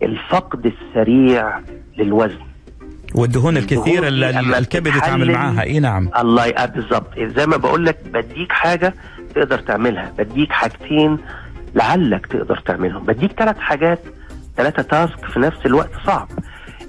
الفقد 0.03 0.67
السريع 0.67 1.61
للوزن. 1.99 2.39
والدهون 3.15 3.57
الدهون 3.57 3.57
الكثيرة 3.57 4.09
اللي 4.09 4.59
الكبد 4.59 4.87
يتعامل 4.87 5.33
معاها. 5.33 5.63
اي 5.63 5.81
نعم. 5.81 6.11
الله 6.19 6.47
يبقى 6.47 6.71
بالظبط. 6.71 7.19
زي 7.19 7.47
ما 7.47 7.57
بقول 7.57 7.87
لك 7.87 7.99
بديك 8.13 8.53
حاجة 8.53 8.95
تقدر 9.35 9.59
تعملها. 9.59 10.13
بديك 10.19 10.53
حاجتين 10.53 11.19
لعلك 11.75 12.27
تقدر 12.27 12.59
تعملهم. 12.67 13.05
بديك 13.05 13.33
ثلاث 13.33 13.59
حاجات 13.59 14.01
ثلاثة 14.57 14.83
تاسك 14.83 15.25
في 15.25 15.41
نفس 15.41 15.67
الوقت 15.67 15.91
صعب. 16.07 16.29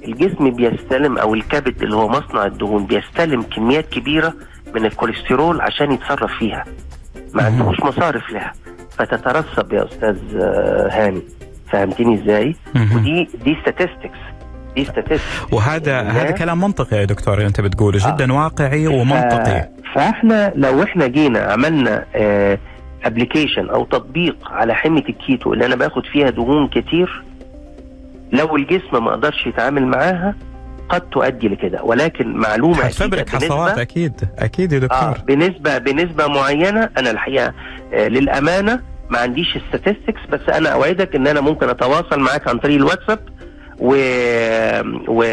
الجسم 0.05 0.49
بيستلم 0.51 1.17
أو 1.17 1.33
الكبد 1.33 1.83
اللي 1.83 1.95
هو 1.95 2.07
مصنع 2.09 2.45
الدهون 2.45 2.85
بيستلم 2.85 3.41
كميات 3.41 3.89
كبيرة 3.89 4.33
من 4.75 4.85
الكوليسترول 4.85 5.61
عشان 5.61 5.91
يتصرف 5.91 6.31
فيها. 6.39 6.65
ما. 7.33 7.43
عندوش 7.43 7.79
مصارف 7.79 8.29
لها. 8.31 8.53
فتترسب 8.97 9.73
يا 9.73 9.85
أستاذ 9.85 10.17
آه، 10.37 10.89
هاني. 10.91 11.21
فهمتني 11.71 12.23
إزاي. 12.23 12.55
ودي 12.95 13.27
دي 13.45 13.55
statistics. 13.55 14.17
دي 14.75 14.85
statistics. 14.85 15.53
وهذا 15.53 16.01
هذا 16.01 16.31
كلام 16.31 16.61
منطقي 16.61 16.97
يا 16.97 17.05
دكتور 17.05 17.33
اللي 17.33 17.47
أنت 17.47 17.61
بتقوله. 17.61 17.99
جدا 18.13 18.33
واقعي 18.33 18.87
ومنطقي. 18.87 19.69
فإحنا 19.95 20.51
لو 20.55 20.83
إحنا 20.83 21.07
جينا 21.07 21.39
عملنا 21.39 22.05
application 23.03 23.69
أو 23.69 23.85
تطبيق 23.85 24.51
على 24.51 24.75
حمية 24.75 25.03
الكيتو 25.09 25.53
اللي 25.53 25.65
أنا 25.65 25.75
باخد 25.75 26.05
فيها 26.05 26.29
دهون 26.29 26.67
كتير 26.67 27.23
لو 28.33 28.55
الجسم 28.55 29.03
ما 29.03 29.11
قدرش 29.11 29.47
يتعامل 29.47 29.85
معاها 29.87 30.35
قد 30.89 31.01
تؤدي 31.01 31.47
لكده 31.47 31.83
ولكن 31.83 32.33
معلومة 32.37 32.85
أكيدة 32.87 33.25
حصوات 33.29 33.77
أكيد 33.77 34.13
أكيد 34.39 34.71
يا 34.73 34.79
دكتور. 34.79 35.17
بنسبه 35.27 35.77
بنسبه 35.77 36.27
معينة 36.27 36.89
أنا 36.97 37.11
الحقيقة 37.11 37.53
آه 37.93 38.07
للأمانة 38.07 38.79
ما 39.09 39.19
عنديش 39.19 39.57
statistics 39.73 40.29
بس 40.31 40.49
أنا 40.49 40.69
أوعدك 40.69 41.15
إن 41.15 41.27
أنا 41.27 41.41
ممكن 41.41 41.69
أتواصل 41.69 42.19
معاك 42.19 42.47
عن 42.47 42.57
طريق 42.57 42.75
الواتساب. 42.75 43.19
و... 43.79 43.95
و... 45.07 45.23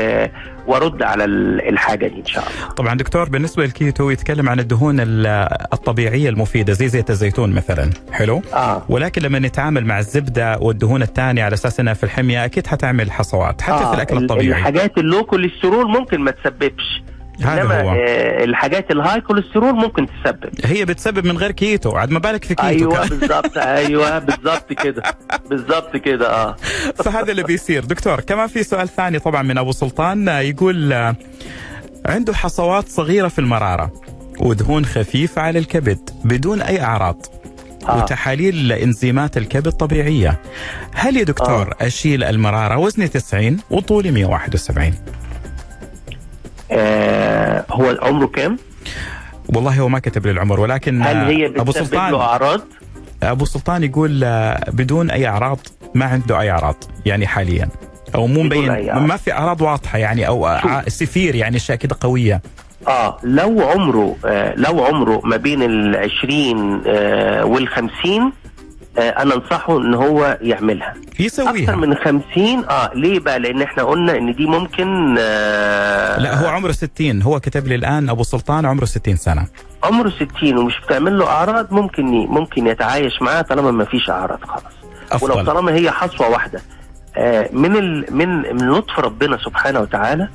وارد 0.66 1.02
على 1.02 1.24
ال- 1.24 1.68
الحاجة 1.68 2.06
دي 2.06 2.20
إن 2.20 2.26
شاء 2.26 2.44
الله. 2.44 2.68
طبعا 2.74 2.94
دكتور 2.94 3.28
بالنسبة 3.28 3.64
للكيتو 3.64 4.10
يتكلم 4.10 4.48
عن 4.48 4.60
الدهون 4.60 5.00
ال- 5.00 5.26
الطبيعية 5.72 6.28
المفيدة 6.28 6.72
زي 6.72 6.88
زيت 6.88 7.10
الزيتون 7.10 7.52
مثلا. 7.52 7.90
حلو؟ 8.12 8.42
آه. 8.54 8.82
ولكن 8.88 9.22
لما 9.22 9.38
نتعامل 9.38 9.84
مع 9.86 9.98
الزبدة 9.98 10.58
والدهون 10.58 11.02
الثانية 11.02 11.44
على 11.44 11.54
أساس 11.54 11.80
إنها 11.80 11.94
في 11.94 12.04
الحمية 12.04 12.44
أكيد 12.44 12.66
حتعمل 12.66 13.12
حصوات 13.12 13.62
حتى 13.62 13.72
آه، 13.84 13.88
في 13.90 13.94
الأكل 13.96 14.16
ال- 14.16 14.22
الطبيعي. 14.22 14.58
الحاجات 14.58 14.98
ال 14.98 15.05
low 15.05 15.24
cholesterol 15.24 15.88
ممكن 15.88 16.20
ما 16.20 16.30
تسببش. 16.30 17.02
إنما 17.40 17.82
هو. 17.82 17.90
آه 17.90 18.44
الحاجات 18.44 18.90
ال 18.90 19.20
high 19.20 19.35
cholesterol 19.35 19.74
ممكن 19.74 20.06
تسبب 20.06 20.50
هي 20.64 20.84
بتسبب 20.84 21.26
من 21.26 21.38
غير 21.38 21.50
كيتو 21.50 21.90
عاد 21.90 22.10
ما 22.10 22.18
بالك 22.18 22.44
في 22.44 22.54
كيتو 22.54 22.68
أيوه. 22.68 23.08
بالظبط 23.08 23.58
أيوه 23.58 24.18
بالظبط 24.18 24.72
كده 24.72 25.02
بالظبط 25.50 25.96
كده 25.96 26.30
آه 26.30 26.56
فهذا 27.04 27.30
اللي 27.30 27.42
بيصير 27.42 27.84
دكتور 27.84 28.20
كمان 28.20 28.46
في 28.46 28.62
سؤال 28.62 28.88
ثاني 28.88 29.18
طبعا 29.18 29.42
من 29.42 29.58
أبو 29.58 29.72
سلطان 29.72 30.28
آه، 30.28 30.40
يقول 30.40 30.92
آه، 30.92 31.16
عنده 32.06 32.34
حصوات 32.34 32.88
صغيرة 32.88 33.28
في 33.28 33.38
المرارة 33.38 33.92
ودهون 34.40 34.84
خفيفة 34.84 35.42
على 35.42 35.58
الكبد 35.58 36.10
بدون 36.24 36.62
أي 36.62 36.80
أعراض 36.80 37.26
آه. 37.88 37.98
وتحاليل 37.98 38.72
انزيمات 38.72 39.36
الكبد 39.36 39.72
طبيعيه 39.72 40.40
هل 40.94 41.16
يا 41.16 41.24
دكتور 41.24 41.74
آه. 41.80 41.86
أشيل 41.86 42.24
المرارة 42.24 42.78
وزني 42.78 43.08
90 43.08 43.58
وطولي 43.70 44.10
171 44.10 44.94
آه 46.70 47.13
هو 47.74 47.98
عمره 48.02 48.26
كام؟ 48.26 48.58
والله 49.54 49.80
هو 49.80 49.88
ما 49.88 49.98
كتب 49.98 50.26
لي 50.26 50.32
العمر 50.32 50.60
ولكن 50.60 51.02
هل 51.02 51.16
آه، 51.16 51.28
هي 51.28 51.46
ابو 51.46 51.62
بتسبب 51.62 51.82
له 51.82 51.88
سلطان 51.88 52.14
أعراض؟ 52.14 52.60
أبو 53.22 53.44
سلطان 53.44 53.82
يقول 53.84 54.24
آه، 54.24 54.70
بدون 54.70 55.10
أي 55.10 55.26
أعراض 55.26 55.58
ما 55.94 56.04
عنده 56.04 56.40
أي 56.40 56.50
أعراض 56.50 56.76
يعني 57.06 57.26
حاليا 57.26 57.68
أو 58.14 58.26
مو 58.26 58.42
مبين. 58.42 58.92
ما 58.94 59.16
في 59.16 59.32
أعراض 59.32 59.60
واضحة 59.62 59.98
يعني 59.98 60.26
أو 60.28 60.46
آه، 60.46 60.84
سفير 60.88 61.34
يعني 61.34 61.56
أشياء 61.56 61.78
كده 61.78 61.96
قوية 62.00 62.42
آه 62.88 63.18
لو 63.22 63.60
عمره 63.62 64.16
آه 64.24 64.54
لو 64.56 64.84
عمره 64.84 65.20
ما 65.24 65.36
بين 65.36 65.62
ال 65.62 65.96
20 65.96 66.82
آه 66.86 67.44
وال 67.44 67.68
50 67.68 67.92
آه 68.20 68.32
أنا 68.98 69.34
أنصحه 69.34 69.78
إن 69.78 69.94
هو 69.94 70.38
يعملها. 70.40 70.94
أكثر 71.12 71.24
يسويها 71.24 71.76
من 71.76 71.94
50 71.94 72.22
آه 72.70 72.90
ليه 72.94 73.20
بقى؟ 73.20 73.38
لأن 73.38 73.62
إحنا 73.62 73.82
قلنا 73.82 74.16
إن 74.16 74.34
دي 74.34 74.46
ممكن 74.46 75.16
آه 75.18 76.18
لا 76.18 76.34
هو 76.44 76.48
عمره 76.48 76.72
60 76.72 77.22
هو 77.22 77.40
كتب 77.40 77.66
لي 77.66 77.74
الآن 77.74 78.08
أبو 78.10 78.22
سلطان 78.22 78.66
عمره 78.66 78.84
60 78.84 79.16
سنة. 79.16 79.46
عمره 79.84 80.12
60 80.38 80.58
ومش 80.58 80.80
بتعمل 80.86 81.18
له 81.18 81.26
أعراض 81.26 81.72
ممكن 81.72 82.04
ممكن 82.06 82.66
يتعايش 82.66 83.22
معاها 83.22 83.42
طالما 83.42 83.70
ما 83.70 83.84
فيش 83.84 84.10
أعراض 84.10 84.38
خالص. 84.44 85.22
ولو 85.22 85.34
افضل 85.34 85.46
طالما 85.46 85.74
هي 85.74 85.90
حصوة 85.90 86.28
واحدة. 86.28 86.60
آه، 87.16 87.48
من 87.52 87.76
ال... 87.76 88.06
من 88.10 88.28
من 88.56 88.70
لطف 88.70 88.98
ربنا 88.98 89.36
سبحانه 89.44 89.80
وتعالى 89.80 90.28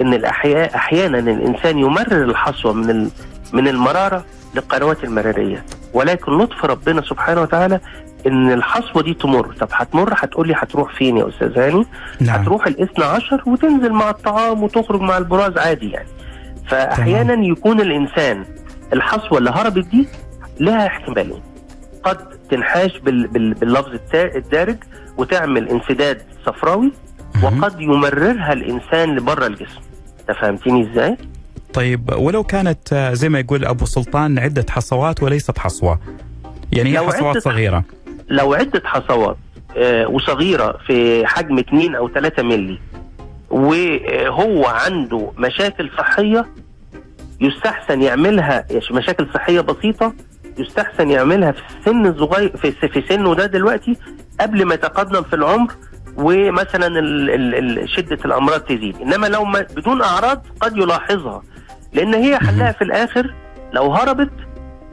إن 0.00 0.14
الأحياء 0.14 0.74
أحيانا 0.76 1.18
الإنسان 1.18 1.78
يمرر 1.78 2.24
الحصوة 2.24 2.72
من 2.72 2.90
ال... 2.90 3.10
من 3.52 3.68
المرارة 3.68 4.24
للقنوات 4.56 5.04
المرارية. 5.04 5.64
ولكن 5.92 6.38
لطف 6.38 6.64
ربنا 6.64 7.02
سبحانه 7.02 7.42
وتعالى 7.42 7.80
إن 8.26 8.52
الحصوة 8.52 9.02
دي 9.02 9.14
تمر. 9.14 9.54
طب 9.60 9.68
هتمر؟ 9.72 10.14
هتقول 10.16 10.48
لي 10.48 10.54
هتروح 10.56 10.94
فين 10.94 11.16
يا 11.16 11.28
أستاذ 11.28 11.58
هاني؟ 11.58 11.86
نعم. 12.20 12.40
هتروح 12.40 12.66
الإثنى 12.66 13.04
عشر 13.04 13.42
وتنزل 13.46 13.92
مع 13.92 14.10
الطعام 14.10 14.62
وتخرج 14.62 15.00
مع 15.00 15.18
البراز 15.18 15.58
عادي 15.58 15.90
يعني. 15.90 16.08
فأحيانا 16.68 17.46
يكون 17.46 17.80
الإنسان 17.80 18.44
الحصوة 18.92 19.38
اللي 19.38 19.50
هربت 19.50 19.86
دي 19.86 20.08
لها 20.60 20.86
احتمالين. 20.86 21.42
قد 22.02 22.18
تنحاش 22.50 22.98
بال... 22.98 23.26
بال... 23.26 23.54
باللفظ 23.54 23.94
التا- 23.94 24.36
الدارج 24.36 24.76
وتعمل 25.18 25.68
انسداد 25.68 26.22
صفراوي. 26.46 26.92
وقد 27.42 27.80
يمررها 27.80 28.52
الإنسان 28.52 29.16
لبره 29.16 29.46
الجسم. 29.46 29.80
انت 30.20 30.38
فهمتني 30.38 30.92
إزاي؟ 30.92 31.16
طيب 31.74 32.10
ولو 32.18 32.44
كانت 32.44 32.92
آه، 32.92 33.12
زي 33.12 33.28
ما 33.28 33.40
يقول 33.40 33.64
أبو 33.64 33.86
سلطان 33.86 34.38
عدة 34.38 34.66
حصوات 34.70 35.22
وليست 35.22 35.58
حصوة. 35.58 35.98
يعني 36.72 36.92
هي 36.92 36.98
حصوات 36.98 37.38
صغيرة. 37.38 37.84
لو 38.28 38.54
عدة 38.54 38.82
حصوات 38.84 39.36
آه، 39.76 40.06
وصغيرة 40.08 40.78
في 40.86 41.26
حجم 41.26 41.58
2 41.58 41.94
أو 41.94 42.08
3 42.08 42.42
مللي 42.42 42.78
وهو 43.50 44.66
عنده 44.66 45.32
مشاكل 45.38 45.90
صحية 45.98 46.46
يستحسن 47.40 48.02
يعملها 48.02 48.66
يعني 48.70 48.82
مشاكل 48.90 49.26
صحية 49.34 49.60
بسيطة 49.60 50.12
يستحسن 50.58 51.10
يعملها 51.10 51.52
في 51.52 51.60
السن 51.80 52.06
الصغير 52.06 52.56
في 52.56 52.72
في 52.72 53.02
سنه 53.08 53.34
ده 53.34 53.46
دلوقتي 53.46 53.96
قبل 54.40 54.64
ما 54.64 54.74
يتقدم 54.74 55.22
في 55.22 55.36
العمر 55.36 55.72
ومثلا 56.16 56.88
شدة 57.86 58.18
الأمراض 58.24 58.60
تزيد. 58.60 58.96
إنما 58.96 59.26
لو 59.26 59.44
ما 59.44 59.60
بدون 59.76 60.02
أعراض 60.02 60.46
قد 60.60 60.76
يلاحظها. 60.76 61.42
لأن 61.96 62.14
هي 62.14 62.38
حلها 62.38 62.72
في 62.72 62.82
الآخر 62.84 63.34
لو 63.72 63.92
هربت 63.94 64.30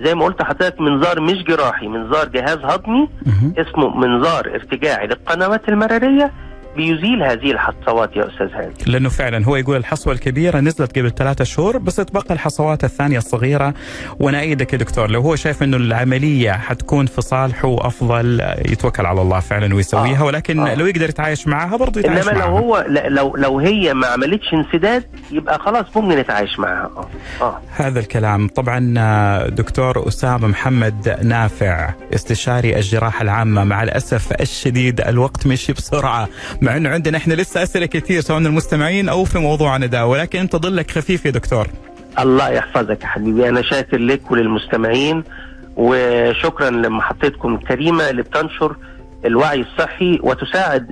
زي 0.01 0.15
ما 0.15 0.25
قلت 0.25 0.41
لحضرتك 0.41 0.81
منظار 0.81 1.19
مش 1.21 1.43
جراحي 1.43 1.87
منظار 1.87 2.27
جهاز 2.27 2.57
هضمي. 2.63 3.09
اسمه 3.57 3.89
منظار 3.97 4.47
ارتجاعي 4.55 5.07
للقنوات 5.07 5.69
المرارية 5.69 6.31
بيزيل 6.75 7.23
هذه 7.23 7.51
الحصوات 7.51 8.15
يا 8.15 8.27
أستاذ 8.27 8.47
هاني. 8.53 8.73
لأنه 8.87 9.09
فعلا 9.09 9.45
هو 9.45 9.55
يقول 9.55 9.77
الحصوة 9.77 10.13
الكبيرة 10.13 10.59
نزلت 10.59 10.99
قبل 10.99 11.11
ثلاثة 11.11 11.43
شهور 11.43 11.77
بس 11.77 11.95
تبقى 11.95 12.33
الحصوات 12.33 12.83
الثانية 12.83 13.17
الصغيرة. 13.17 13.73
وأنا 14.19 14.39
إيدك 14.39 14.73
يا 14.73 14.77
دكتور 14.77 15.09
لو 15.11 15.21
هو 15.21 15.35
شايف 15.35 15.63
إنه 15.63 15.77
العملية 15.77 16.51
حتكون 16.51 17.05
في 17.05 17.21
صالحه 17.21 17.87
افضل 17.87 18.41
يتوكل 18.65 19.05
على 19.05 19.21
الله 19.21 19.39
فعلا 19.39 19.75
ويسويها. 19.75 20.19
آه. 20.19 20.23
ولكن 20.25 20.59
آه. 20.59 20.75
لو 20.75 20.85
يقدر 20.85 21.09
يتعايش 21.09 21.47
معها 21.47 21.77
برضه 21.77 21.99
يتعايش 21.99 22.27
إنما 22.27 22.31
لو 22.39 22.39
معها. 22.39 22.59
هو 22.59 22.85
لا- 22.89 23.09
لو 23.09 23.35
لو 23.35 23.59
هي 23.59 23.93
ما 23.93 24.07
عملتش 24.07 24.53
انسداد 24.53 25.03
يبقى 25.31 25.59
خلاص 25.59 25.85
ممكن 25.97 26.17
نتعايش 26.19 26.59
معاها 26.59 26.89
آه. 26.97 27.07
آه. 27.45 27.59
هذا 27.75 27.99
الكلام. 27.99 28.47
طبعا 28.47 28.93
آه، 28.97 29.47
دكتور 29.47 30.07
أسامة 30.07 30.47
محمد 30.47 31.19
نافع 31.23 31.93
استشاري 32.15 32.75
الجراحة 32.75 33.21
العامة. 33.21 33.63
مع 33.63 33.83
الأسف 33.83 34.41
الشديد 34.41 35.01
الوقت 35.01 35.47
مشي 35.47 35.73
بسرعة. 35.73 36.27
مع 36.63 36.77
أنه 36.77 36.89
عندنا 36.89 37.17
إحنا 37.17 37.33
لسه 37.33 37.63
أسئلة 37.63 37.85
كثير 37.85 38.21
سواء 38.21 38.39
من 38.39 38.45
المستمعين 38.45 39.09
أو 39.09 39.23
في 39.23 39.39
موضوعنا 39.39 39.85
ده 39.85 40.05
ولكن 40.05 40.39
أنت 40.39 40.55
ظلك 40.55 40.91
خفيف 40.91 41.25
يا 41.25 41.31
دكتور. 41.31 41.67
الله 42.19 42.49
يحفظك 42.49 43.01
يا 43.01 43.07
حبيبي. 43.07 43.49
أنا 43.49 43.61
شاكر 43.61 43.97
لك 43.97 44.31
وللمستمعين 44.31 45.23
وشكرا 45.75 46.69
لمحطتكم 46.69 47.55
الكريمه 47.55 48.09
اللي 48.09 48.21
بتنشر 48.21 48.75
الوعي 49.25 49.61
الصحي 49.61 50.19
وتساعد 50.23 50.91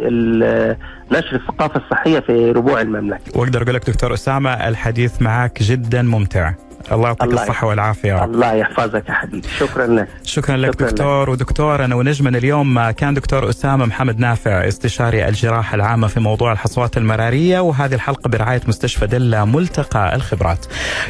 نشر 1.11 1.35
الثقافة 1.35 1.81
الصحية 1.85 2.19
في 2.19 2.51
ربوع 2.51 2.81
المملكة. 2.81 3.39
وأقدر 3.39 3.61
أقول 3.61 3.75
لك 3.75 3.89
دكتور 3.89 4.13
أسامة 4.13 4.53
الحديث 4.53 5.21
معك 5.21 5.63
جدا 5.63 6.01
ممتع. 6.01 6.53
الله 6.91 7.07
يعطيك 7.07 7.23
الله 7.23 7.43
الصحة 7.43 7.67
والعافية 7.67 8.23
الله 8.23 8.53
يحفظك 8.53 9.09
يا 9.09 9.13
حبيبي. 9.13 9.47
شكرا 9.59 9.87
لك. 9.87 10.07
شكرا 10.23 10.57
لك 10.57 10.73
شكراً 10.73 10.87
لك. 10.87 10.93
دكتور. 10.93 11.29
ودكتورنا 11.29 11.95
ونجمنا 11.95 12.37
اليوم 12.37 12.91
كان 12.91 13.13
دكتور 13.13 13.49
أسامة 13.49 13.85
محمد 13.85 14.19
نافع 14.19 14.67
استشاري 14.67 15.27
الجراحة 15.27 15.75
العامة 15.75 16.07
في 16.07 16.19
موضوع 16.19 16.51
الحصوات 16.51 16.97
المرارية 16.97 17.59
وهذه 17.59 17.93
الحلقة 17.93 18.27
برعاية 18.27 18.61
مستشفى 18.67 19.07
دلة 19.07 19.45
ملتقى 19.45 20.15
الخبرات. 20.15 20.65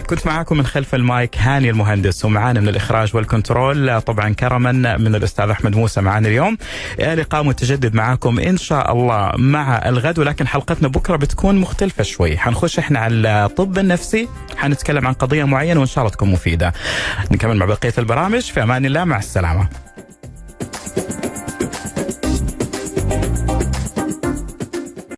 كنت 0.09 0.27
معاكم 0.27 0.57
من 0.57 0.65
خلف 0.65 0.95
المايك 0.95 1.37
هاني 1.37 1.69
المهندس 1.69 2.25
ومعانا 2.25 2.59
من 2.59 2.69
الإخراج 2.69 3.15
وال 3.15 3.34
control 3.34 4.01
طبعا 4.01 4.29
كرما 4.33 4.71
من 4.97 5.15
الأستاذ 5.15 5.49
أحمد 5.49 5.75
موسى 5.75 6.01
معانا 6.01 6.27
اليوم. 6.27 6.57
لقاء 6.99 7.43
متجدد 7.43 7.95
معاكم 7.95 8.39
إن 8.39 8.57
شاء 8.57 8.91
الله 8.91 9.31
مع 9.37 9.81
الغد 9.85 10.19
ولكن 10.19 10.47
حلقتنا 10.47 10.87
بكرة 10.87 11.15
بتكون 11.15 11.55
مختلفة 11.57 12.03
شوي. 12.03 12.37
حنخش 12.37 12.79
إحنا 12.79 12.99
على 12.99 13.45
الطب 13.45 13.77
النفسي 13.77 14.27
حنتكلم 14.57 15.07
عن 15.07 15.13
قضية 15.13 15.43
معينة. 15.43 15.60
وإن 15.77 15.87
شاء 15.87 16.03
الله 16.03 16.15
تكون 16.15 16.31
مفيدة. 16.31 16.73
نكمل 17.31 17.57
مع 17.57 17.65
بقية 17.65 17.93
البرامج. 17.97 18.41
في 18.41 18.63
أمان 18.63 18.85
الله 18.85 19.03
مع 19.03 19.17
السلامة. 19.17 19.67